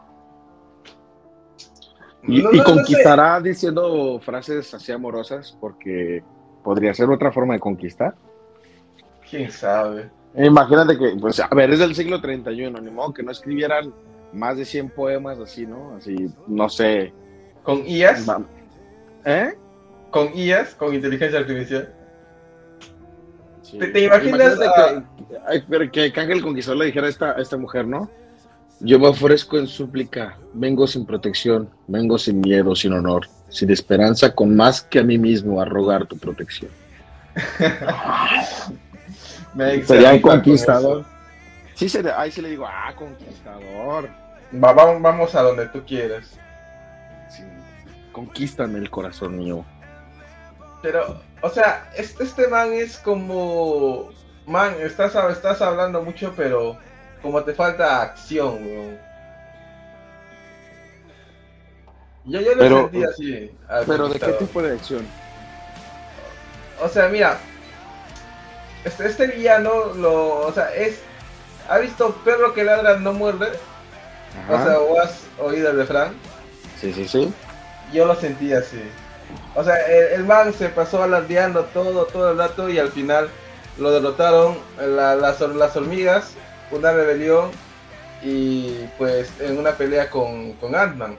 [2.27, 2.73] Y, No, y no, no sé.
[2.73, 6.23] conquistará diciendo frases así amorosas porque
[6.63, 8.15] podría ser otra forma de conquistar.
[9.29, 10.11] Quién sabe.
[10.35, 13.93] Imagínate que, pues, a ver, es del siglo 31, ni modo que no escribieran
[14.33, 15.97] más de 100 poemas así, ¿no?
[15.97, 16.17] Así,
[16.47, 17.13] no sé.
[17.63, 18.27] Con IAS,
[19.25, 19.55] ¿Eh?
[20.11, 21.93] con IAS, con inteligencia artificial.
[23.63, 23.79] Sí.
[23.79, 25.05] ¿Te- te imaginas a-
[25.53, 28.11] que, pero que Ángel Conquistador le dijera a esta, a esta mujer, ¿no?
[28.81, 34.35] Yo me ofrezco en súplica, vengo sin protección, vengo sin miedo, sin honor, sin esperanza,
[34.35, 36.71] con más que a mí mismo a rogar tu protección.
[39.55, 41.01] Me Sería un con conquistador.
[41.01, 41.09] eso.
[41.75, 44.09] Sí, sería, ahí se le digo, ah, conquistador.
[44.63, 46.39] Va- vamos, vamos a donde tú quieras.
[48.13, 49.65] Sí, conquístame el corazón mío.
[50.83, 54.11] Pero, o sea, este, este man es como.
[54.47, 56.77] Man, estás, estás hablando mucho, pero
[57.23, 58.99] como te falta acción, weón.
[62.25, 63.51] Yo, yo lo Pero- sentí así.
[63.69, 65.07] al Pero ¿de qué tipo de acción?
[66.81, 67.39] O sea, mira,
[68.85, 71.01] este, este villano, lo, o sea, es,
[71.69, 73.53] ¿ha visto perro que ladra no muerde?
[74.49, 76.15] O sea, o has oído el refrán.
[76.81, 77.33] sí, sí, sí.
[77.93, 78.81] Yo lo sentí así.
[79.55, 83.29] O sea, el, el man se pasó alardeando todo, todo el rato y al final
[83.79, 86.35] lo derrotaron la- las, las hormigas,
[86.71, 87.51] una rebelión
[88.23, 91.17] y pues en una pelea con, con Ant-Man.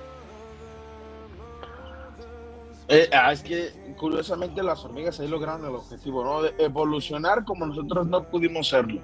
[2.88, 6.41] Eh, ah, es que curiosamente las hormigas ahí lograron el objetivo, ¿no?
[6.41, 8.99] De evolucionar como nosotros no pudimos serlo.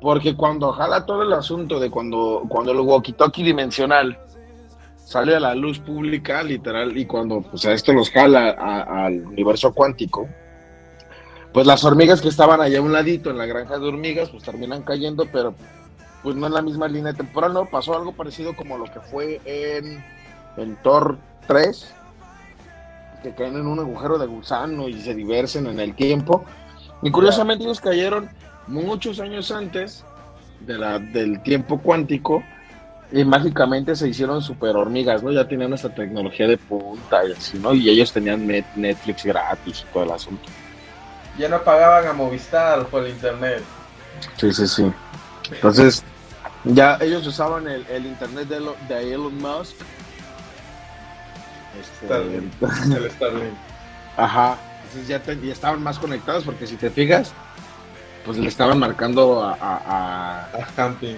[0.00, 4.18] Porque cuando jala todo el asunto de cuando, cuando el walkie-talkie dimensional
[5.04, 9.72] sale a la luz pública, literal, y cuando pues, a esto los jala al universo
[9.72, 10.28] cuántico,
[11.52, 14.42] pues las hormigas que estaban allá a un ladito en la granja de hormigas, pues
[14.42, 15.54] terminan cayendo, pero
[16.22, 17.66] pues no en la misma línea temporal, ¿no?
[17.66, 20.02] Pasó algo parecido como lo que fue en,
[20.56, 21.94] en Thor 3,
[23.22, 26.44] que caen en un agujero de gusano y se diversen en el tiempo.
[27.02, 28.30] Y curiosamente ellos cayeron
[28.66, 30.04] muchos años antes
[30.60, 32.42] de la, del tiempo cuántico
[33.14, 35.30] y mágicamente se hicieron super hormigas, ¿no?
[35.30, 37.72] Ya tenían esta tecnología de punta y así, ¿no?
[37.72, 40.48] Y ellos tenían net- Netflix gratis y todo el asunto.
[41.38, 43.62] Ya no pagaban a Movistar por el internet.
[44.36, 44.92] Sí, sí, sí.
[45.50, 46.02] Entonces,
[46.64, 49.74] Ya ellos usaban el, el internet de, Elo- de Elon Musk.
[51.80, 52.96] Este, Starlink.
[52.96, 53.54] El Starlink.
[54.16, 54.56] Ajá.
[54.84, 57.32] Entonces ya, te- ya estaban más conectados porque si te fijas,
[58.24, 61.16] pues le estaban marcando a, a, a, A camping.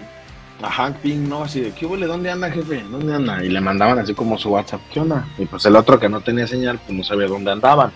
[0.63, 1.45] A Hank Ping, ¿no?
[1.45, 2.07] Así de, ¿qué huele?
[2.07, 2.83] ¿Dónde anda, jefe?
[2.91, 3.45] ¿Dónde anda?
[3.45, 5.27] Y le mandaban así como su WhatsApp, ¿qué onda?
[5.39, 7.93] Y pues el otro que no tenía señal, pues no sabía dónde andaban.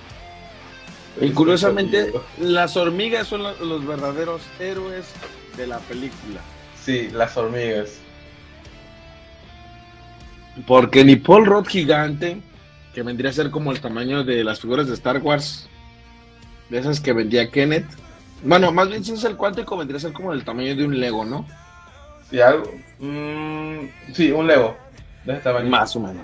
[1.21, 5.07] Y curiosamente, las hormigas son los verdaderos héroes
[5.57, 6.41] de la película.
[6.83, 7.99] Sí, las hormigas.
[10.67, 12.41] Porque ni Paul Rudd gigante,
[12.95, 15.69] que vendría a ser como el tamaño de las figuras de Star Wars,
[16.69, 17.87] de esas que vendía Kenneth.
[18.43, 20.99] Bueno, más bien si es el cuántico, vendría a ser como del tamaño de un
[20.99, 21.47] Lego, ¿no?
[22.31, 22.73] Sí, algo.
[22.99, 24.77] mm, sí, un Lego.
[25.25, 25.69] De ese tamaño.
[25.69, 26.23] Más o menos.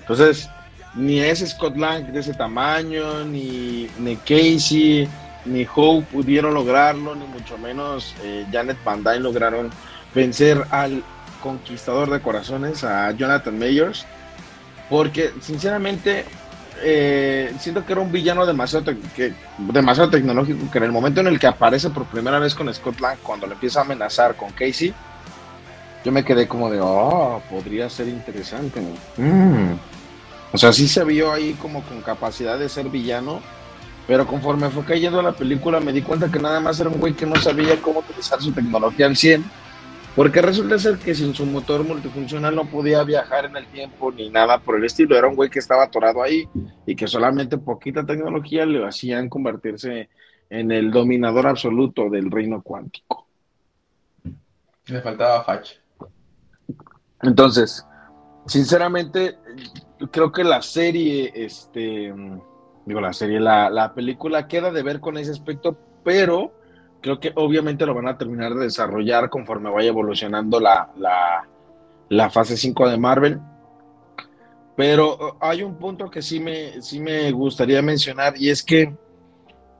[0.00, 0.48] Entonces,
[0.94, 5.08] ni ese Scott Lang de ese tamaño, ni, ni Casey,
[5.44, 9.70] ni Hope pudieron lograrlo, ni mucho menos eh, Janet Van Dyne lograron
[10.14, 11.02] vencer al
[11.42, 14.06] conquistador de corazones, a Jonathan Mayers,
[14.90, 16.24] porque sinceramente
[16.82, 21.28] eh, siento que era un villano demasiado, que, demasiado tecnológico, que en el momento en
[21.28, 24.50] el que aparece por primera vez con Scott Lang, cuando le empieza a amenazar con
[24.50, 24.92] Casey,
[26.04, 28.80] yo me quedé como de, oh, podría ser interesante.
[28.80, 29.24] ¿no?
[29.24, 29.78] Mm.
[30.52, 33.40] O sea, sí se vio ahí como con capacidad de ser villano,
[34.06, 37.12] pero conforme fue cayendo la película me di cuenta que nada más era un güey
[37.12, 39.44] que no sabía cómo utilizar su tecnología al 100,
[40.16, 44.30] porque resulta ser que sin su motor multifuncional no podía viajar en el tiempo ni
[44.30, 46.48] nada por el estilo, era un güey que estaba atorado ahí
[46.86, 50.08] y que solamente poquita tecnología le hacían convertirse
[50.48, 53.26] en el dominador absoluto del reino cuántico.
[54.86, 55.74] Le faltaba facha.
[57.22, 57.86] Entonces,
[58.46, 59.38] sinceramente,
[60.10, 62.14] creo que la serie, este,
[62.84, 66.52] digo, la serie, la, la película queda de ver con ese aspecto, pero
[67.00, 71.46] creo que obviamente lo van a terminar de desarrollar conforme vaya evolucionando la, la,
[72.08, 73.40] la fase 5 de Marvel.
[74.76, 78.94] Pero uh, hay un punto que sí me, sí me gustaría mencionar y es que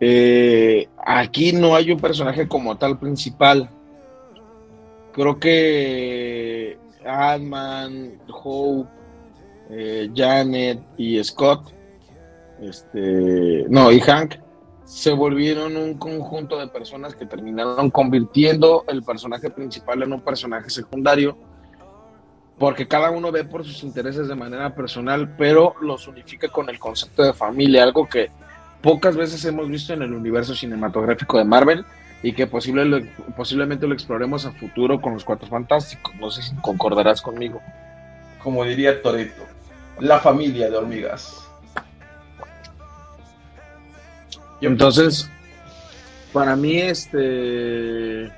[0.01, 3.71] eh, aquí no hay un personaje como tal principal.
[5.13, 6.78] Creo que
[7.09, 8.89] Ant-Man, Hope,
[9.71, 11.73] eh, Janet y Scott,
[12.61, 14.35] este, no, y Hank,
[14.85, 20.71] se volvieron un conjunto de personas que terminaron convirtiendo el personaje principal en un personaje
[20.71, 21.37] secundario,
[22.59, 26.79] porque cada uno ve por sus intereses de manera personal, pero los unifica con el
[26.79, 28.31] concepto de familia, algo que
[28.83, 31.85] pocas veces hemos visto en el universo cinematográfico de Marvel
[32.23, 36.15] y que posible, posiblemente lo exploremos a futuro con los Cuatro Fantásticos.
[36.17, 37.63] No sé si concordarás conmigo.
[38.43, 39.45] Como diría Toreto.
[40.01, 41.49] La familia de hormigas.
[44.61, 45.31] Entonces,
[46.33, 48.31] para mí, este.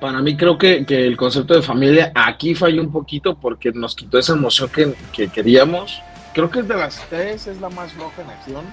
[0.00, 3.94] Para mí, creo que, que el concepto de familia aquí falló un poquito porque nos
[3.94, 6.02] quitó esa emoción que, que queríamos.
[6.34, 8.64] Creo que es de las tres, es la más floja en acción.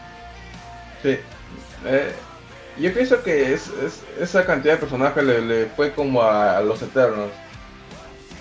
[1.03, 1.17] Sí.
[1.85, 2.15] Eh,
[2.77, 6.61] yo pienso que es, es- esa cantidad de personajes le, le fue como a, a
[6.61, 7.29] los Eternos.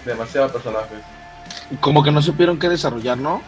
[0.04, 0.98] Demasiados personajes.
[1.80, 3.42] Como que no supieron qué desarrollar, ¿no?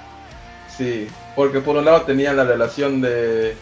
[0.68, 3.56] Sí, porque por un lado tenían la relación de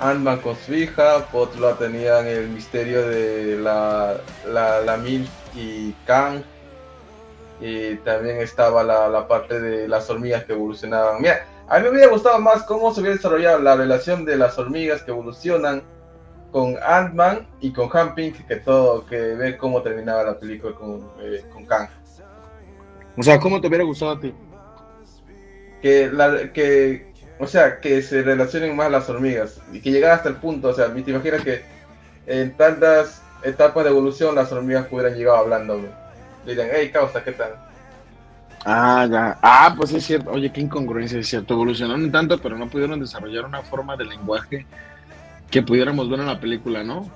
[0.00, 4.16] Ant-Man con su hija, por otro lado tenían el misterio de la,
[4.48, 6.42] la, la Milf y Kang,
[7.60, 11.22] y también estaba la, la parte de las hormigas que evolucionaban.
[11.22, 14.58] Mira, a mí me hubiera gustado más cómo se hubiera desarrollado la relación de las
[14.58, 15.82] hormigas que evolucionan
[16.54, 21.10] con Ant-Man y con Han Pink, que todo, que ver cómo terminaba la película con,
[21.18, 21.88] eh, con Kang.
[23.16, 24.32] O sea, ¿cómo te hubiera gustado a ti?
[25.82, 30.28] que la que o sea que se relacionen más las hormigas y que llegara hasta
[30.28, 31.62] el punto o sea te imaginas que
[32.26, 35.66] en tantas etapas de evolución las hormigas hubieran llegado le
[36.46, 37.56] dirían hey causa qué tal
[38.66, 39.38] Ah, ya.
[39.42, 40.30] Ah, pues es cierto.
[40.30, 41.52] Oye, qué incongruencia, es cierto.
[41.52, 44.64] Evolucionaron tanto, pero no pudieron desarrollar una forma de lenguaje
[45.50, 47.10] que pudiéramos ver en la película, ¿no?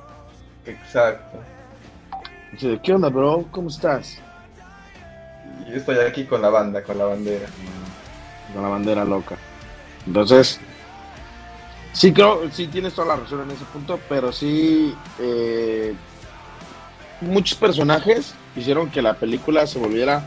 [0.67, 1.39] exacto
[2.59, 3.47] sea, ¿Qué onda, bro?
[3.51, 4.21] ¿Cómo estás?
[5.69, 7.47] yo estoy aquí con la banda con la bandera
[8.55, 9.37] Con la bandera loca.
[10.07, 10.59] Entonces,
[11.93, 15.95] sí creo, sí tienes toda la razón en ese punto, pero sí eh,
[17.21, 20.23] muchos personajes hicieron que la película se volviera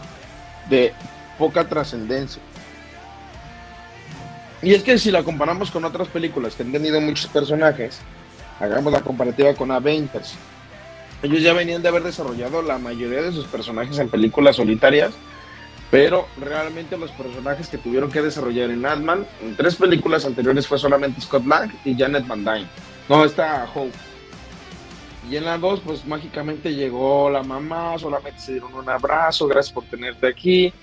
[0.70, 0.94] de
[1.40, 2.42] poca trascendencia.
[4.62, 8.00] Y es que si la comparamos con otras películas que han tenido muchos personajes,
[8.60, 10.36] hagamos la comparativa con Avengers.
[11.24, 15.14] Ellos ya venían de haber desarrollado la mayoría de sus personajes en películas solitarias,
[15.90, 20.80] pero realmente los personajes que tuvieron que desarrollar en Ant-Man, en tres películas anteriores fue
[20.80, 22.68] solamente Scott Lang y Janet Van Dyne.
[23.10, 23.92] No, está Hope.
[25.30, 29.74] Y en la 2, pues mágicamente llegó la mamá, solamente se dieron un abrazo, gracias
[29.74, 30.74] por tenerte aquí.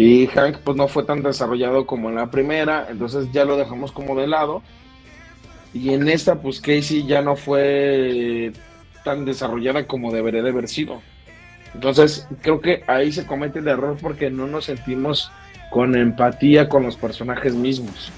[0.00, 3.90] Y Hank, pues no fue tan desarrollado como en la primera, entonces ya lo dejamos
[3.90, 4.62] como de lado.
[5.74, 8.52] Y en esta, pues Casey ya no fue
[9.02, 11.02] tan desarrollada como debería de haber sido.
[11.74, 15.32] Entonces, creo que ahí se comete el error porque no nos sentimos
[15.68, 18.12] con empatía con los personajes mismos.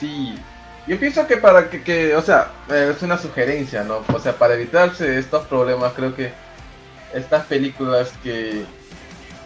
[0.00, 0.34] Sí,
[0.88, 4.02] yo pienso que para que, que, o sea, es una sugerencia, ¿no?
[4.12, 6.47] O sea, para evitarse estos problemas, creo que
[7.14, 8.64] estas películas que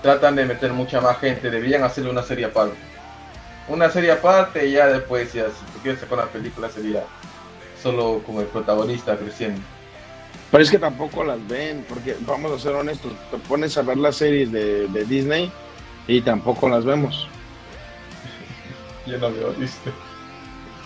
[0.03, 2.77] tratan de meter mucha más gente deberían hacerle una serie aparte.
[3.69, 7.05] Una serie aparte y ya después, ya, si tú quieres sacar una película, sería
[7.81, 9.61] solo como el protagonista creciendo.
[10.51, 13.97] Pero es que tampoco las ven, porque vamos a ser honestos, te pones a ver
[13.97, 15.51] las series de, de Disney
[16.07, 17.29] y tampoco las vemos.
[19.07, 19.55] Yo no veo.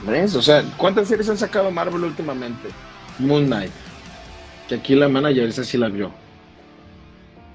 [0.05, 0.35] ¿Ves?
[0.35, 2.68] O sea, ¿cuántas series han sacado Marvel últimamente?
[3.18, 3.72] Moon Knight.
[4.68, 6.12] Que aquí la manager esa sí la vio.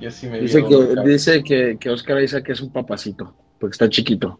[0.01, 3.73] Yo sí me Dice que, dice que, que Oscar dice que es un papacito, porque
[3.73, 4.39] está chiquito.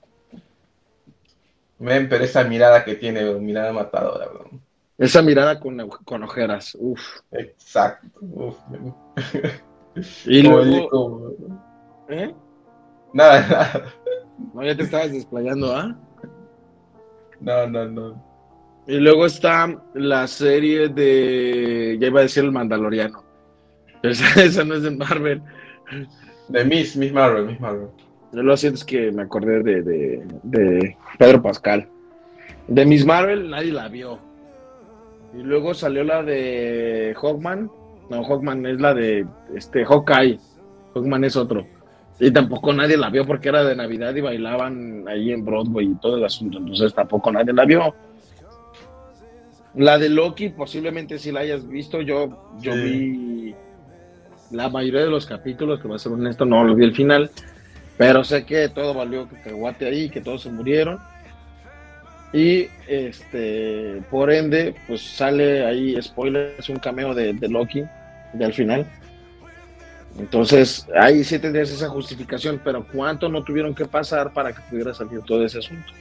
[1.78, 4.49] Men, pero esa mirada que tiene, mirada matadora, bro.
[4.97, 7.01] Esa mirada con, con ojeras, uff.
[7.32, 8.07] Exacto.
[8.22, 8.57] Uf.
[10.26, 11.32] Y luego, como-
[12.09, 12.34] ¿eh?
[13.14, 13.93] Nada, nada.
[14.53, 15.95] No, ya te estabas desplayando, ¿ah?
[17.39, 18.32] No, no, no.
[18.88, 23.20] Y luego está la serie de, ya iba a decir el Mandaloriano.
[24.10, 25.41] Esa, esa no es de Marvel.
[26.47, 27.88] De Miss, Miss Marvel, Miss Marvel.
[28.34, 31.88] Yo lo siento es que me acordé de, de, de Pedro Pascal.
[32.68, 34.18] De Miss Marvel nadie la vio.
[35.38, 37.70] Y luego salió la de Hawkman.
[38.10, 39.26] No, Hawkman es la de
[39.56, 40.39] este Hawkeye.
[40.95, 41.66] Hawkman es otro.
[42.20, 45.95] Y tampoco nadie la vio porque era de Navidad y bailaban ahí en Broadway y
[45.95, 46.58] todo el asunto.
[46.58, 47.95] Entonces tampoco nadie la vio.
[49.76, 52.02] La de Loki posiblemente si la hayas visto.
[52.02, 52.80] Yo, yo Sí.
[52.82, 53.56] vi
[54.52, 57.30] la mayoría de los capítulos, que va a ser honesto, no lo vi el final.
[57.97, 60.99] Pero sé que todo valió cacahuate ahí, que todos se murieron.
[62.34, 67.84] Y este, por ende, pues sale ahí, spoiler, es un cameo de, de Loki
[68.34, 68.86] del final.
[70.18, 74.93] Entonces, ahí sí tendrías esa justificación, pero ¿cuánto no tuvieron que pasar para que pudiera
[74.93, 75.91] salir todo ese asunto?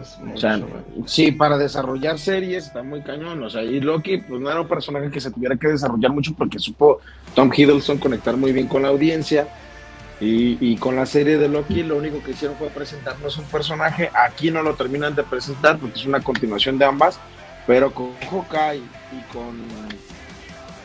[0.00, 0.60] Es O sea,
[1.06, 3.42] sí, para desarrollar series está muy cañón.
[3.42, 6.34] O sea, y Loki, pues no era un personaje que se tuviera que desarrollar mucho
[6.36, 7.00] porque supo
[7.34, 9.48] Tom Hiddleston conectar muy bien con la audiencia.
[10.20, 14.10] Y, y con la serie de Loki, lo único que hicieron fue presentarnos un personaje.
[14.14, 17.18] Aquí no lo terminan de presentar porque es una continuación de ambas.
[17.66, 19.62] Pero con Hawkeye y con,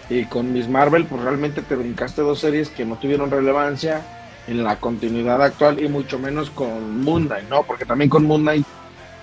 [0.09, 4.01] y con Miss Marvel, pues realmente te brincaste dos series que no tuvieron relevancia
[4.47, 7.63] en la continuidad actual y mucho menos con Moon Knight, ¿no?
[7.63, 8.65] Porque también con Moon Knight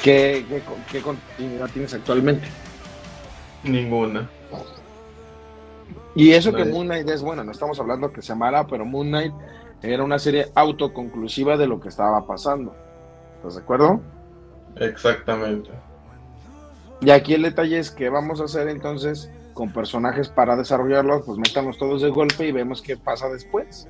[0.04, 2.46] ¿Qué, qué, qué continuidad tienes actualmente?
[3.62, 4.28] Ninguna.
[6.14, 6.66] Y eso que.
[6.66, 9.32] Moon Knight es bueno, no estamos hablando que sea mala, pero Moon Knight
[9.80, 12.76] era una serie autoconclusiva de lo que estaba pasando.
[13.36, 14.02] ¿Estás de acuerdo?
[14.76, 15.70] Exactamente.
[17.00, 21.38] Y aquí el detalle es que vamos a hacer entonces con personajes para desarrollarlos, pues
[21.38, 23.88] métanos todos de golpe y vemos qué pasa después.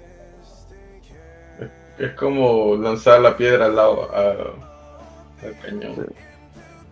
[1.99, 4.74] Es como lanzar la piedra al lado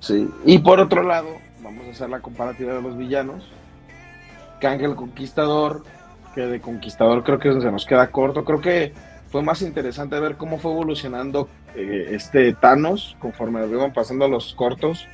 [0.01, 0.29] Sí.
[0.45, 1.29] Y por otro lado,
[1.63, 3.45] vamos a hacer la comparativa de los villanos.
[4.61, 5.85] Kang el Conquistador,
[6.35, 8.45] que de Conquistador creo que se nos queda corto.
[8.45, 8.93] Creo que
[9.31, 15.07] fue más interesante ver cómo fue evolucionando eh, este Thanos conforme iban pasando los cortos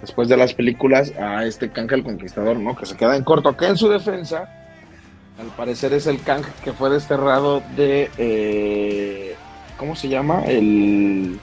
[0.00, 2.76] después de las películas a este Kang el Conquistador, ¿no?
[2.76, 3.56] Que se queda en corto.
[3.56, 4.48] Que en su defensa,
[5.40, 8.10] al parecer es el Kang que fue desterrado de.
[8.18, 9.36] eh,
[9.78, 10.44] ¿Cómo se llama?
[10.44, 11.38] El.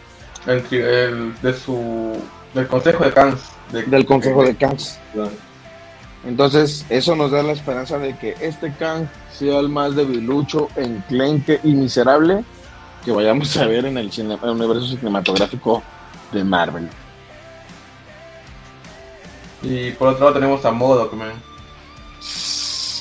[0.49, 2.17] El, el- de su
[2.53, 3.39] del consejo de Kans
[3.71, 4.97] de- Del Consejo de Kangs.
[5.13, 5.29] Claro.
[6.25, 11.59] Entonces, eso nos da la esperanza de que este Kang sea el más debilucho, enclenque
[11.63, 12.43] y miserable
[13.05, 15.81] que vayamos a ver en el, cine- el universo cinematográfico
[16.33, 16.89] de Marvel.
[19.61, 21.31] y por otro lado tenemos a Modok man.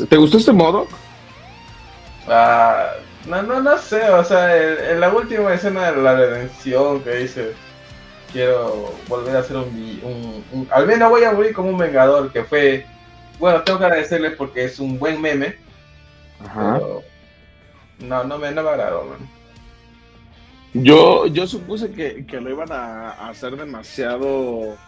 [0.08, 0.86] ¿Te gustó este modo?
[2.28, 2.90] Ah,
[3.26, 7.16] no, no, no sé, o sea, en, en la última escena de la redención que
[7.16, 7.52] dice,
[8.32, 9.64] quiero volver a ser un,
[10.02, 12.86] un, un- Al menos voy a morir como un vengador, que fue...
[13.38, 15.56] Bueno, tengo que agradecerle porque es un buen meme,
[16.54, 17.02] pero...
[17.98, 19.30] No, no me, no me agradó, man.
[20.74, 24.78] Yo, yo supuse que, que lo iban a, a hacer demasiado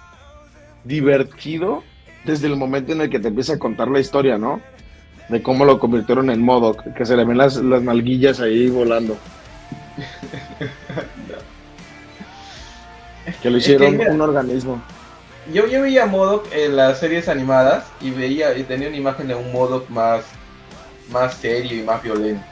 [0.85, 1.83] divertido
[2.24, 4.61] desde el momento en el que te empieza a contar la historia, ¿no?
[5.31, 9.16] De cómo lo convirtieron en modo, que se le ven las, las nalguillas ahí volando.
[13.43, 14.83] Que lo Es que hicieron un organismo.
[15.53, 19.35] yo, yo veía Modok en las series animadas y veía y tenía una imagen de
[19.35, 20.24] un Modok más,
[21.11, 22.43] más serio y más violento.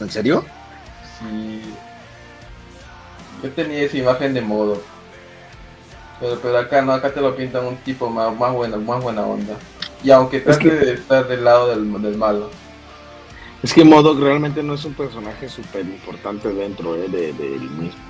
[0.00, 0.44] ¿En serio?
[1.18, 1.62] Sí.
[3.42, 4.82] Yo tenía esa imagen de Modok.
[6.20, 9.22] Pero, pero acá no, acá te lo pintan un tipo más, más buena, más buena
[9.22, 9.54] onda.
[10.06, 12.48] Y aunque trate que- de estar del lado del, del malo.
[13.64, 18.00] Es que Modok realmente no es un personaje súper importante dentro eh, de, del mismo.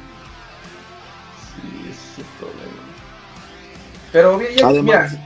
[1.40, 2.82] Sí, ese es el problema.
[4.12, 5.22] Pero bien, ya- Además, mira,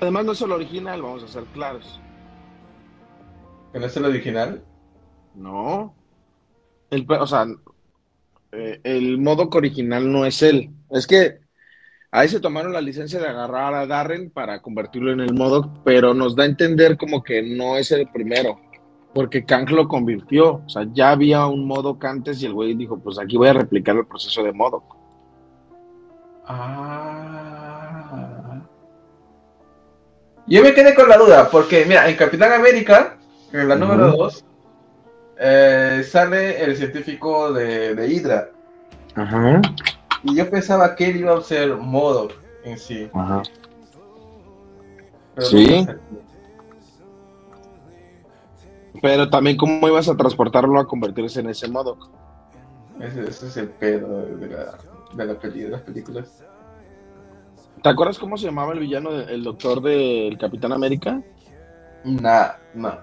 [0.00, 2.00] además no es el original, vamos a ser claros.
[3.74, 4.62] que no es el original.
[5.34, 5.94] No.
[6.88, 7.46] El, o sea,
[8.52, 10.70] eh, el Modok original no es él.
[10.88, 11.40] Es que
[12.10, 16.14] ahí se tomaron la licencia de agarrar a Darren para convertirlo en el Modok, pero
[16.14, 18.60] nos da a entender como que no es el primero.
[19.14, 20.62] Porque Kang lo convirtió.
[20.66, 23.54] O sea, ya había un Modok antes y el güey dijo, pues aquí voy a
[23.54, 24.96] replicar el proceso de Modok.
[26.46, 27.76] Ah.
[30.46, 33.16] Yo me quedé con la duda, porque mira, en Capitán América,
[33.52, 34.44] en la número 2,
[36.04, 38.50] sale el científico de, de Hydra.
[39.16, 39.60] Ajá.
[40.26, 42.32] Y yo pensaba que él iba a ser Modok
[42.64, 43.08] en sí.
[43.14, 43.42] Ajá.
[45.34, 45.86] pero Sí.
[45.86, 45.96] no.
[49.02, 52.08] Pero también, ¿cómo ibas a transportarlo a convertirse en ese Modok?
[53.00, 54.78] Ese, ese es el pedo de, la,
[55.14, 56.42] de, la peli- de las películas.
[57.82, 61.20] ¿Te acuerdas cómo se llamaba el villano, el doctor del Capitán América?
[62.04, 62.94] Nah, no.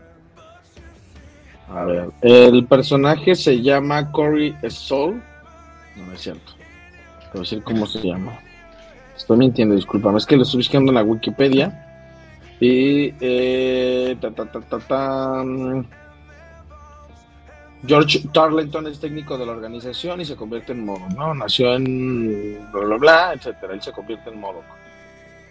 [1.70, 4.52] A ver, el personaje se llama Corey.
[4.52, 5.14] No,
[6.08, 6.54] no es cierto.
[7.34, 8.40] Decir cómo se llama.
[9.16, 10.18] Estoy mintiendo, discúlpame.
[10.18, 11.90] Es que lo estoy buscando en la Wikipedia.
[12.60, 13.14] Y.
[13.20, 15.86] Eh, ta, ta, ta, mm.
[17.86, 21.34] George Tarleton es técnico de la organización y se convierte en Modoc, ¿no?
[21.34, 23.74] Nació en bla, bla, bla, etcétera.
[23.74, 24.64] Él se convierte en Modoc.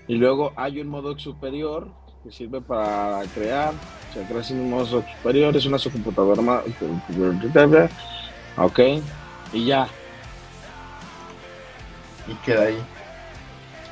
[0.09, 1.89] Y luego hay un Modoc superior
[2.25, 3.75] que sirve para crear.
[4.15, 6.63] Se crea sin un Modoc superior, es una subcomputadora más.
[8.57, 8.81] Ok.
[9.53, 9.87] Y ya.
[12.29, 12.79] Y queda ahí.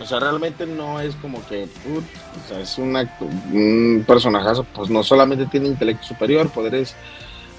[0.01, 2.05] O sea, realmente no es como que, put,
[2.45, 3.03] o sea, es una,
[3.53, 6.95] un personajazo, pues no solamente tiene intelecto superior, poderes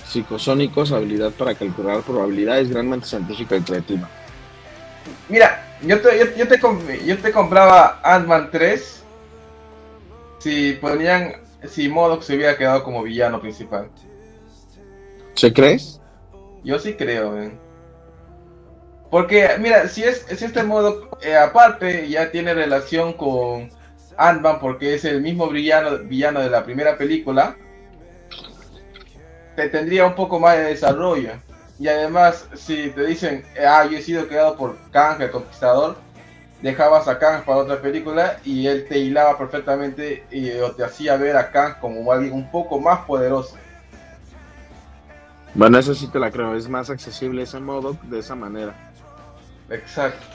[0.08, 4.10] psicosónicos, habilidad para calcular probabilidades, gran mente científica y creativa.
[5.30, 9.04] Mira, yo te, yo, yo te, yo te compraba Ant-Man 3
[10.40, 11.34] si ponían,
[11.68, 13.90] si Modok se hubiera quedado como villano principal.
[15.36, 16.02] ¿Se crees?
[16.64, 17.60] Yo sí creo, ven.
[19.12, 23.70] Porque, mira, si es si este Modok, eh, aparte, ya tiene relación con
[24.16, 27.58] Ant-Man porque es el mismo villano, de la primera película,
[29.58, 31.32] te tendría un poco más de desarrollo.
[31.78, 35.98] Y además, si te dicen, eh, ah, yo he sido creado por Kang, el Conquistador,
[36.62, 41.36] dejabas a Kang para otra película y él te hilaba perfectamente y te hacía ver
[41.36, 43.58] a Kang como alguien un poco más poderoso.
[45.54, 48.91] Bueno, eso sí te la creo, es más accesible ese modo de esa manera.
[49.72, 50.26] Exacto.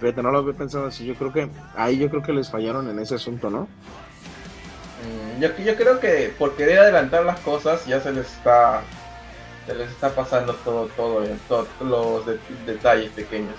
[0.00, 2.88] Fíjate, no lo había pensado así, yo creo que ahí yo creo que les fallaron
[2.88, 3.68] en ese asunto, ¿no?
[5.02, 8.82] Mm, Yo, yo creo que por querer adelantar las cosas ya se les está
[9.66, 13.54] se les está pasando todo todo, todos los de- detalles pequeños.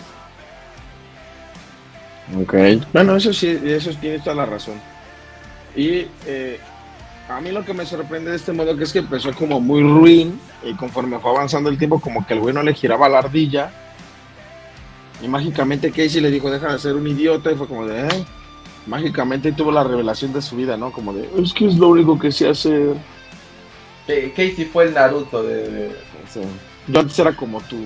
[2.41, 2.53] Ok.
[2.93, 4.75] Bueno, eso sí, eso tiene toda la razón.
[5.75, 6.59] Y eh,
[7.29, 9.83] a mí lo que me sorprende de este modo que es que empezó como muy
[9.83, 13.19] ruin y conforme fue avanzando el tiempo como que el güey no le giraba la
[13.19, 13.71] ardilla
[15.21, 18.25] y mágicamente Casey le dijo deja de ser un idiota y fue como de "Eh".
[18.87, 20.91] mágicamente tuvo la revelación de su vida, ¿no?
[20.91, 22.95] Como de es que es lo único que sé hacer.
[24.07, 25.89] Que- Casey fue el Naruto de,
[26.27, 26.43] O sea,
[26.87, 27.77] yo antes era como tú.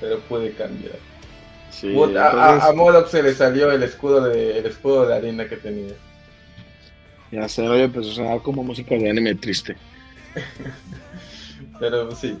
[0.00, 0.96] pero puede cambiar.
[1.70, 5.48] Sí, But a, a- Modok se le salió el escudo de el escudo de harina
[5.48, 5.94] que tenía.
[7.32, 9.76] Ya sé, ahora empezó a sonar como música de anime triste.
[11.80, 12.38] Pero sí.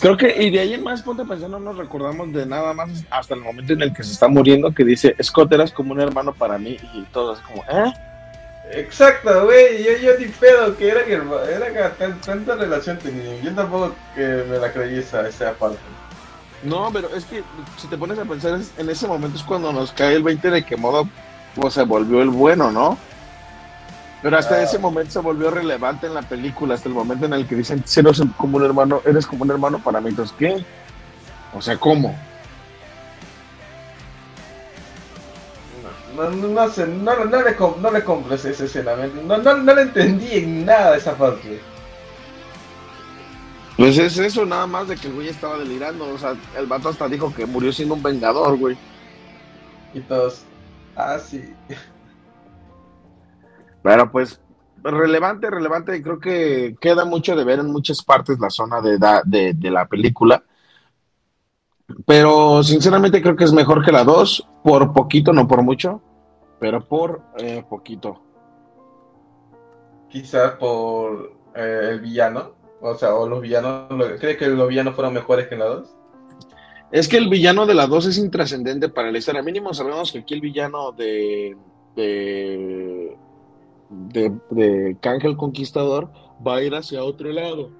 [0.00, 2.72] Creo que, y de ahí en más, ponte a pensar, no nos recordamos de nada
[2.72, 5.92] más hasta el momento en el que se está muriendo, que dice, Scott eras como
[5.92, 7.92] un hermano para mí, y todos como, ¿eh?
[8.72, 13.38] Exacto, güey, yo, yo ni pedo que era que era que tan- tanta relación tenía.
[13.42, 15.78] Yo tampoco que me la creí esa, esa parte.
[16.62, 17.42] No, pero es que
[17.76, 20.50] si te pones a pensar, es- en ese momento es cuando nos cae el 20
[20.50, 21.06] de que modo,
[21.56, 22.96] o se volvió el bueno, ¿no?
[24.24, 24.62] Pero hasta Ah.
[24.62, 27.82] ese momento se volvió relevante en la película, hasta el momento en el que dicen,
[27.84, 30.64] "Si eres como un hermano, eres como un hermano para mí, entonces, ¿qué?
[31.52, 32.16] O sea, ¿cómo?
[36.16, 38.92] No, no, no sé, no, no le, no le compro esa, escena,
[39.26, 41.60] no, no, no le entendí en nada esa parte.
[43.76, 46.08] Pues es eso, nada más de que el güey estaba delirando.
[46.08, 48.78] O sea, el vato hasta dijo que murió siendo un vengador, güey.
[49.92, 50.44] Y todos,
[50.96, 51.52] ah, sí.
[53.84, 54.40] Pero pues,
[54.82, 56.02] relevante, relevante.
[56.02, 59.70] Creo que queda mucho de ver en muchas partes la zona de, da- de, de
[59.70, 60.42] la película.
[62.06, 64.48] Pero sinceramente creo que es mejor que la 2.
[64.64, 66.00] Por poquito, no por mucho.
[66.58, 68.22] Pero por eh, poquito.
[70.08, 72.52] Quizás por eh, el villano.
[72.80, 73.86] O sea, o los villanos.
[74.18, 75.94] ¿Cree que los villanos fueron mejores que en la 2?
[76.90, 79.42] Es que el villano de la 2 es intrascendente para la historia.
[79.42, 81.54] Mínimo sabemos que aquí el villano de.
[81.96, 83.16] de.
[83.90, 86.10] De, de Kang el Conquistador
[86.46, 87.70] va a ir hacia otro lado.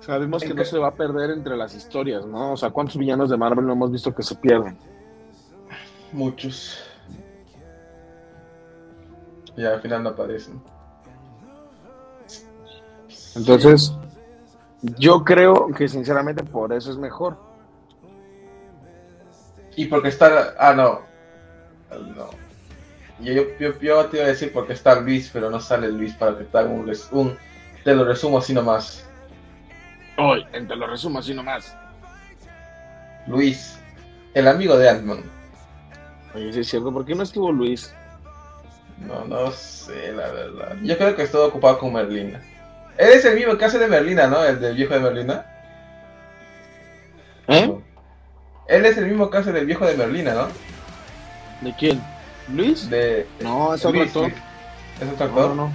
[0.00, 2.52] Sabemos que no se va a perder entre las historias, ¿no?
[2.52, 4.76] O sea, ¿cuántos villanos de Marvel no hemos visto que se pierden?
[6.12, 6.82] Muchos.
[9.56, 10.60] Y al final no aparecen.
[13.36, 13.94] Entonces,
[14.98, 17.36] yo creo que sinceramente por eso es mejor.
[19.76, 20.54] Y porque está.
[20.58, 21.00] Ah, no.
[22.16, 22.49] No.
[23.22, 26.14] Yo, yo, yo- yo te iba a decir porque está Luis, pero no sale Luis
[26.14, 27.36] para que te haga un, un-
[27.84, 29.06] Te lo resumo así nomás.
[30.18, 31.74] Hoy, te lo resumo así nomás.
[33.26, 33.78] Luis,
[34.34, 35.22] el amigo de Ant-Man.
[36.34, 37.92] Oye, sí es cierto, ¿por qué no estuvo Luis?
[38.98, 40.76] No, no sé, la verdad.
[40.82, 42.40] Yo creo que estuvo ocupado con Merlina.
[42.98, 44.44] Él es el mismo que hace de Merlina, ¿no?
[44.44, 45.46] El del viejo de Merlina.
[47.48, 47.74] ¿Eh?
[48.68, 50.48] Él es el mismo que hace del viejo de Merlina, ¿no?
[51.62, 52.00] ¿De quién?
[52.54, 52.88] ¿Luis?
[52.90, 53.26] De.
[53.40, 54.30] No, es otro actor.
[55.00, 55.48] ¿Es otro No, actor?
[55.50, 55.72] no, no.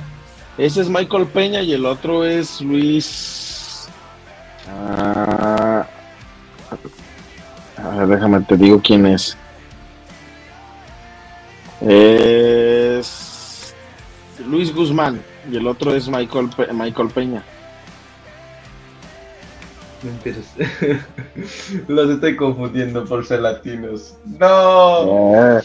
[0.57, 3.87] Ese es Michael Peña y el otro es Luis.
[4.69, 5.85] Ah,
[7.77, 9.37] a ver, déjame te digo quién es.
[11.81, 13.73] Es
[14.47, 15.21] Luis Guzmán
[15.51, 17.43] y el otro es Michael, Pe- Michael Peña.
[21.87, 24.15] Los estoy confundiendo por ser latinos.
[24.39, 25.57] ¡No!
[25.57, 25.61] Eh,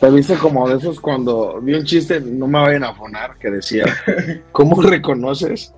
[0.00, 3.50] te viste como de esos cuando vi un chiste, no me vayan a fonar, que
[3.50, 3.84] decía,
[4.52, 5.72] ¿cómo reconoces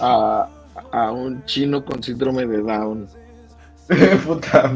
[0.00, 0.48] a,
[0.92, 3.08] a un chino con síndrome de Down?
[4.26, 4.72] Puta.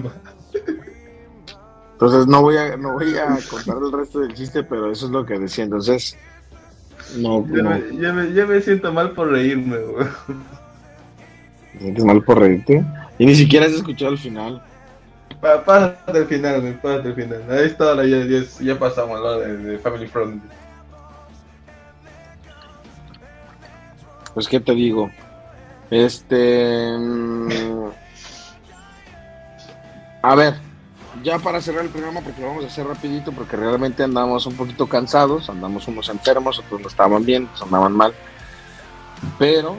[1.93, 5.13] Entonces no voy a no voy a contar el resto del chiste, pero eso es
[5.13, 5.65] lo que decía.
[5.65, 6.17] Entonces
[7.17, 7.71] no, Ya no
[8.15, 10.07] me, ya me- siento mal por reírme, güey.
[11.73, 12.85] te sientes mal por reírte
[13.19, 14.63] y ni siquiera has escuchado el final.
[15.41, 17.43] Pásate el final, güey, el final.
[17.51, 20.41] Ahí está, ahora ya, ya, ya pasamos lo de, de Family Friendly.
[24.35, 25.11] Pues qué te digo,
[25.91, 27.89] este, mm,
[30.21, 30.55] a ver,
[31.23, 34.55] ya para cerrar el programa porque lo vamos a hacer rapidito porque realmente andamos un
[34.55, 38.13] poquito cansados, andamos unos enfermos, otros no estaban bien, otros andaban mal,
[39.39, 39.77] pero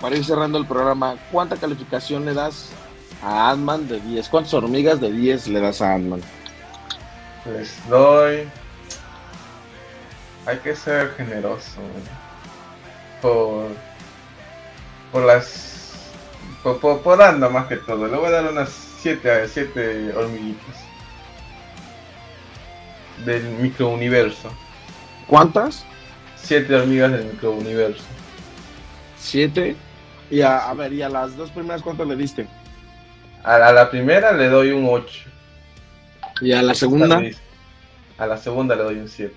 [0.00, 2.70] para ir cerrando el programa, ¿cuánta calificación le das
[3.24, 4.28] a Ant-Man de 10?
[4.28, 6.20] ¿Cuántas hormigas de 10 le das a Ant-Man?
[7.46, 8.48] Les doy.
[10.46, 12.04] Hay que ser generoso, güey.
[13.22, 13.68] Por.
[15.10, 16.12] Por las.
[16.62, 18.06] Por, por, por anda más que todo.
[18.06, 18.70] Le voy a dar unas
[19.00, 20.76] 7 a 7 hormiguitas.
[23.24, 24.50] Del microuniverso.
[25.26, 25.84] ¿Cuántas?
[26.36, 28.04] 7 hormigas del microuniverso.
[29.18, 29.76] ¿Siete?
[30.30, 32.46] Y a, a ver, ¿y a las dos primeras cuántas le diste?
[33.44, 35.30] A la, a la primera le doy un 8.
[36.40, 37.22] ¿Y a la segunda?
[38.18, 39.34] A la segunda le doy un 7.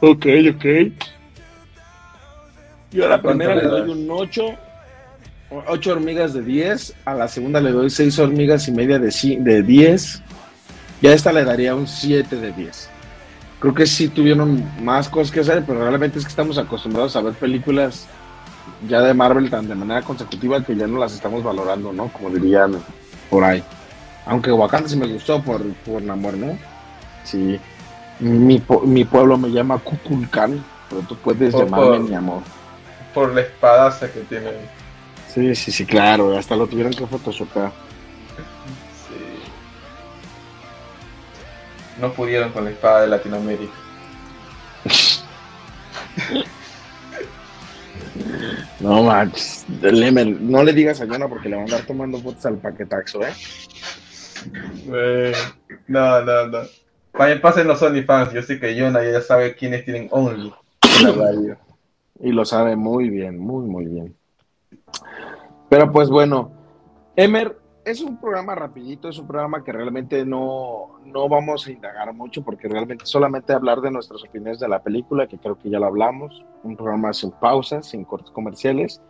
[0.00, 0.64] Ok, ok.
[2.92, 4.42] Yo a la ¿Cuánto primera le doy un 8.
[5.50, 6.94] 8 hormigas de 10.
[7.04, 10.22] A la segunda le doy 6 hormigas y media de, de 10.
[11.02, 12.90] Y a esta le daría un 7 de 10.
[13.58, 17.22] Creo que sí tuvieron más cosas que hacer, pero realmente es que estamos acostumbrados a
[17.22, 18.06] ver películas
[18.88, 22.08] ya de Marvel tan de manera consecutiva que ya no las estamos valorando, ¿no?
[22.08, 22.76] Como dirían
[23.30, 23.62] por ahí.
[24.26, 26.58] Aunque Wakanda sí me gustó por, por Namor, ¿no?
[27.24, 27.58] Sí.
[28.20, 32.42] Mi, mi pueblo me llama Kukulkan, pero tú puedes Por- llamarme por- mi amor.
[33.14, 34.50] Por la espadaza que tiene.
[35.32, 36.36] Sí, sí, sí, claro.
[36.36, 37.70] Hasta lo tuvieron que photoshopear.
[39.08, 39.14] Sí.
[42.00, 43.72] No pudieron con la espada de Latinoamérica.
[48.80, 49.64] No manches.
[49.80, 53.20] Lemer, no le digas a Yana porque le van a andar tomando fotos al paquetaxo,
[53.22, 53.32] ¿eh?
[55.88, 56.58] No, no, no.
[57.12, 58.32] Vayan, pasen los OnlyFans.
[58.32, 60.52] Yo sé que Jonah ya sabe quiénes tienen Only
[60.98, 61.56] en la radio.
[62.20, 64.16] Y lo sabe muy bien, muy, muy bien.
[65.68, 66.52] Pero pues bueno,
[67.16, 72.12] Emer, es un programa rapidito, es un programa que realmente no, no vamos a indagar
[72.12, 75.78] mucho porque realmente solamente hablar de nuestras opiniones de la película, que creo que ya
[75.78, 79.00] lo hablamos, un programa sin pausas, sin cortes comerciales.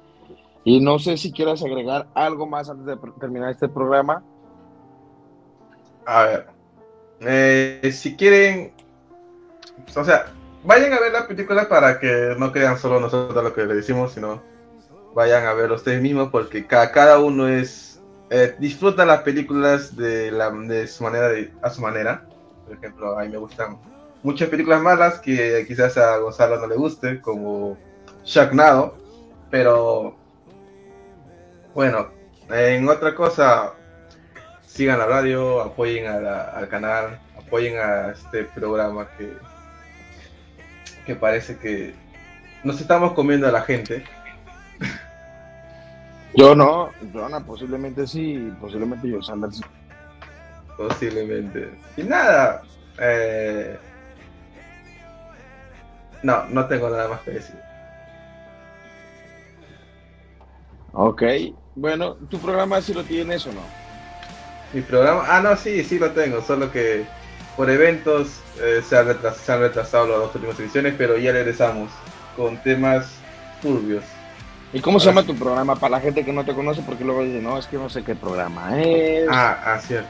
[0.63, 4.23] Y no sé si quieras agregar algo más antes de terminar este programa.
[6.05, 6.47] A ver,
[7.21, 8.75] eh, si quieren,
[9.97, 10.27] o sea,
[10.65, 14.13] vayan a ver la película para que no crean solo nosotros lo que le decimos,
[14.13, 14.43] sino
[15.15, 17.96] vayan a verlo ustedes mismos porque ca- cada uno es
[18.31, 22.25] eh, disfruta las películas de, la, de su manera, de- a su manera.
[22.67, 23.79] Por ejemplo, a mí me gustan
[24.23, 27.77] muchas películas malas que quizás a Gonzalo no le guste, como
[28.25, 28.97] Sharknado,
[29.51, 30.17] pero
[31.75, 32.09] bueno,
[32.51, 33.75] en otra cosa,
[34.67, 39.33] sigan la radio, apoyen al canal, apoyen a este programa que,
[41.05, 41.95] que parece que
[42.65, 44.05] nos estamos comiendo a la gente.
[46.37, 49.61] Yo no, Jonah posiblemente sí, posiblemente yo, Sanders.
[50.77, 51.79] Posiblemente.
[51.97, 52.63] Y nada.
[52.99, 53.79] eh,
[56.23, 57.57] No, no tengo nada más que decir.
[60.93, 61.23] Ok,
[61.75, 63.63] bueno, ¿tu programa sí lo tienes o no?
[64.73, 65.25] Mi programa.
[65.27, 66.43] Ah, no, sí, sí lo tengo.
[66.43, 67.07] Solo que
[67.55, 71.33] por eventos eh, se, han retras- se han retrasado las dos últimas ediciones, pero ya
[71.33, 71.93] regresamos
[72.35, 73.27] con temas
[73.61, 74.16] turbios.
[74.77, 76.83] ¿Y cómo se llama tu programa para la gente que no te conoce?
[76.83, 79.27] Porque luego dice, no, es que no sé qué programa es.
[79.31, 80.09] Ah, ah, cierto.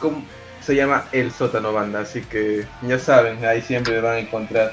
[0.00, 0.22] ¿Cómo?
[0.60, 4.72] Se llama El Sótano Banda, así que ya saben, ahí siempre me van a encontrar.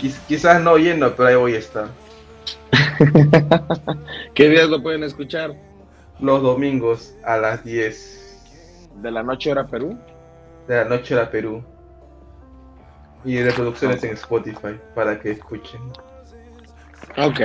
[0.00, 1.88] Quiz- quizás no oyendo, pero ahí voy a estar.
[4.34, 5.54] ¿Qué días lo pueden escuchar?
[6.20, 8.40] Los domingos a las 10
[9.02, 9.98] De la noche hora Perú.
[10.68, 11.62] de la noche a Perú.
[13.26, 15.80] Y reproducciones en Spotify para que escuchen.
[17.16, 17.40] Ok.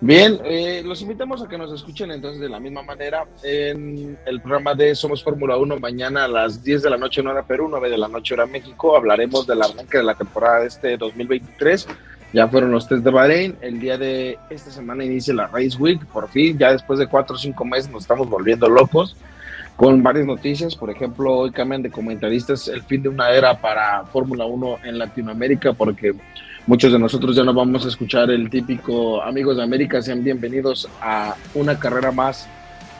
[0.00, 4.40] Bien, eh, los invitamos a que nos escuchen entonces de la misma manera en el
[4.40, 7.68] programa de Somos Fórmula 1 mañana a las 10 de la noche en hora Perú,
[7.70, 8.96] 9 de la noche hora México.
[8.96, 11.86] Hablaremos del arranque de la temporada de este 2023.
[12.32, 13.56] Ya fueron los test de Bahrein.
[13.60, 16.04] El día de esta semana inicia la Race Week.
[16.06, 19.16] Por fin, ya después de 4 o 5 meses nos estamos volviendo locos
[19.76, 20.76] con varias noticias.
[20.76, 24.98] Por ejemplo, hoy cambian de comentaristas el fin de una era para Fórmula 1 en
[24.98, 26.14] Latinoamérica porque
[26.66, 30.88] muchos de nosotros ya no vamos a escuchar el típico amigos de América, sean bienvenidos
[31.00, 32.48] a una carrera más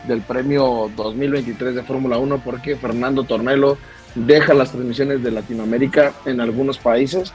[0.06, 3.78] del premio 2023 de Fórmula 1 porque Fernando Tornelo
[4.14, 7.32] deja las transmisiones de Latinoamérica en algunos países.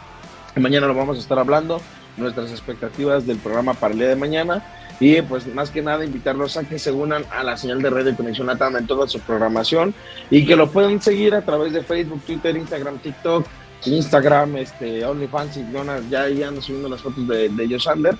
[0.56, 1.82] Mañana lo vamos a estar hablando,
[2.16, 4.64] nuestras expectativas del programa para el día de mañana
[5.00, 8.06] y pues más que nada invitarlos a que se unan a la señal de red
[8.06, 9.96] de Conexión Latam en toda su programación
[10.30, 13.48] y que lo puedan seguir a través de Facebook, Twitter, Instagram, TikTok,
[13.86, 18.16] Instagram, este, OnlyFans y Jonas, ya ahí ando subiendo las fotos de, de Yosander.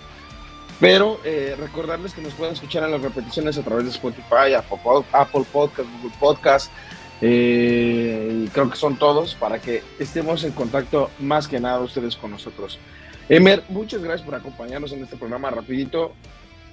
[0.80, 4.80] Pero eh, recordarles que nos pueden escuchar en las repeticiones a través de Spotify, Apple
[5.52, 6.72] Podcast, Google Podcast,
[7.22, 12.16] eh, y creo que son todos para que estemos en contacto más que nada ustedes
[12.16, 12.80] con nosotros.
[13.28, 16.14] Emer, muchas gracias por acompañarnos en este programa rapidito.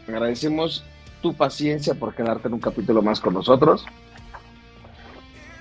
[0.06, 0.84] Agradecemos
[1.20, 3.84] tu paciencia por quedarte en un capítulo más con nosotros.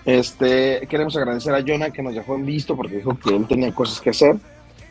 [0.05, 3.73] Este, queremos agradecer a Jonah que nos dejó en visto porque dijo que él tenía
[3.73, 4.35] cosas que hacer.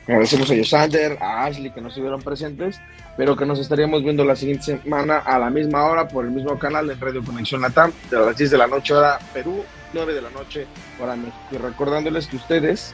[0.06, 2.78] Agradecemos a Yosander, a Ashley que no estuvieron presentes,
[3.16, 6.58] pero que nos estaríamos viendo la siguiente semana a la misma hora por el mismo
[6.58, 10.20] canal en Radio Conexión Latam, de las 10 de la noche hora Perú, 9 de
[10.20, 10.66] la noche
[11.00, 11.38] hora México.
[11.52, 12.92] Y recordándoles que ustedes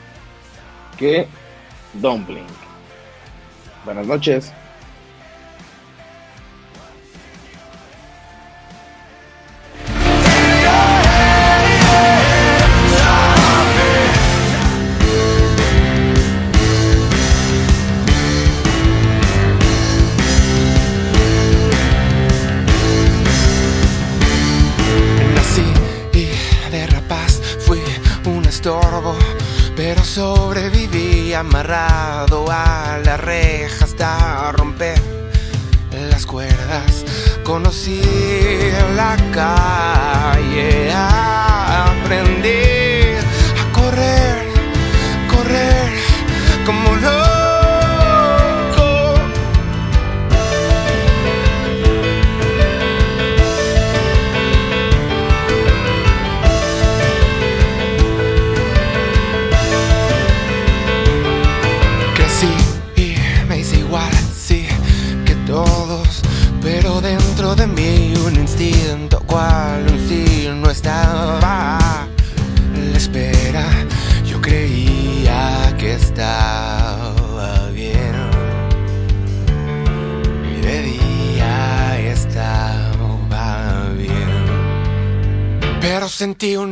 [0.98, 1.26] que
[1.94, 2.46] don't blink.
[3.84, 4.52] Buenas noches.
[29.76, 35.00] Pero sobreviví amarrado a la reja hasta romper
[36.10, 37.04] las cuerdas.
[37.42, 38.02] Conocí
[38.94, 40.79] la calle,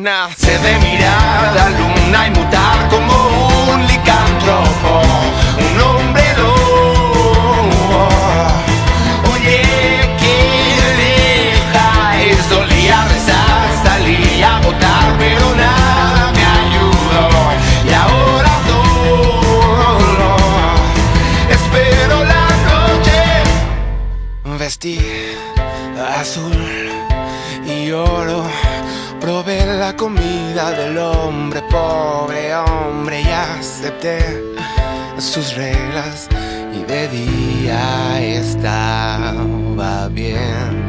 [0.08, 0.37] sentí
[35.18, 36.28] sus reglas.
[36.72, 40.88] Y de día estaba bien.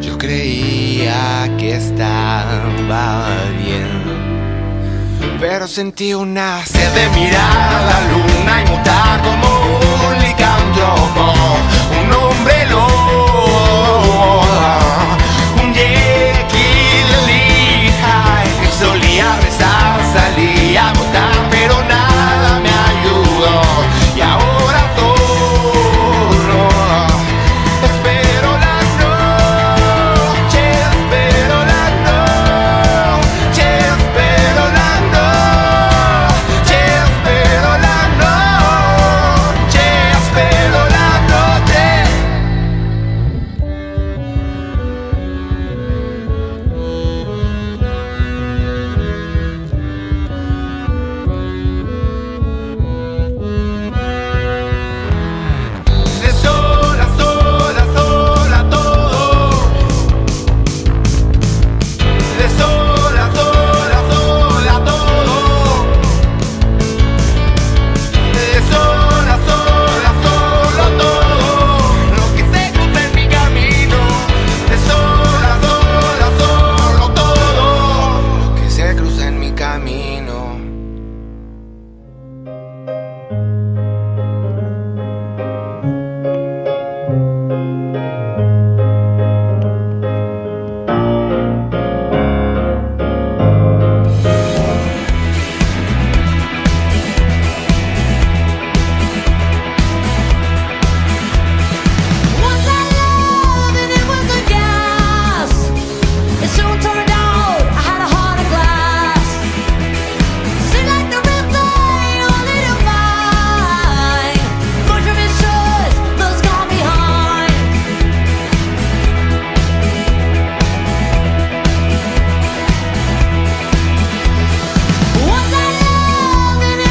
[0.00, 3.26] Yo creía que estaba
[3.64, 3.88] bien.
[5.40, 8.84] Pero sentí una sed de mirar la luna y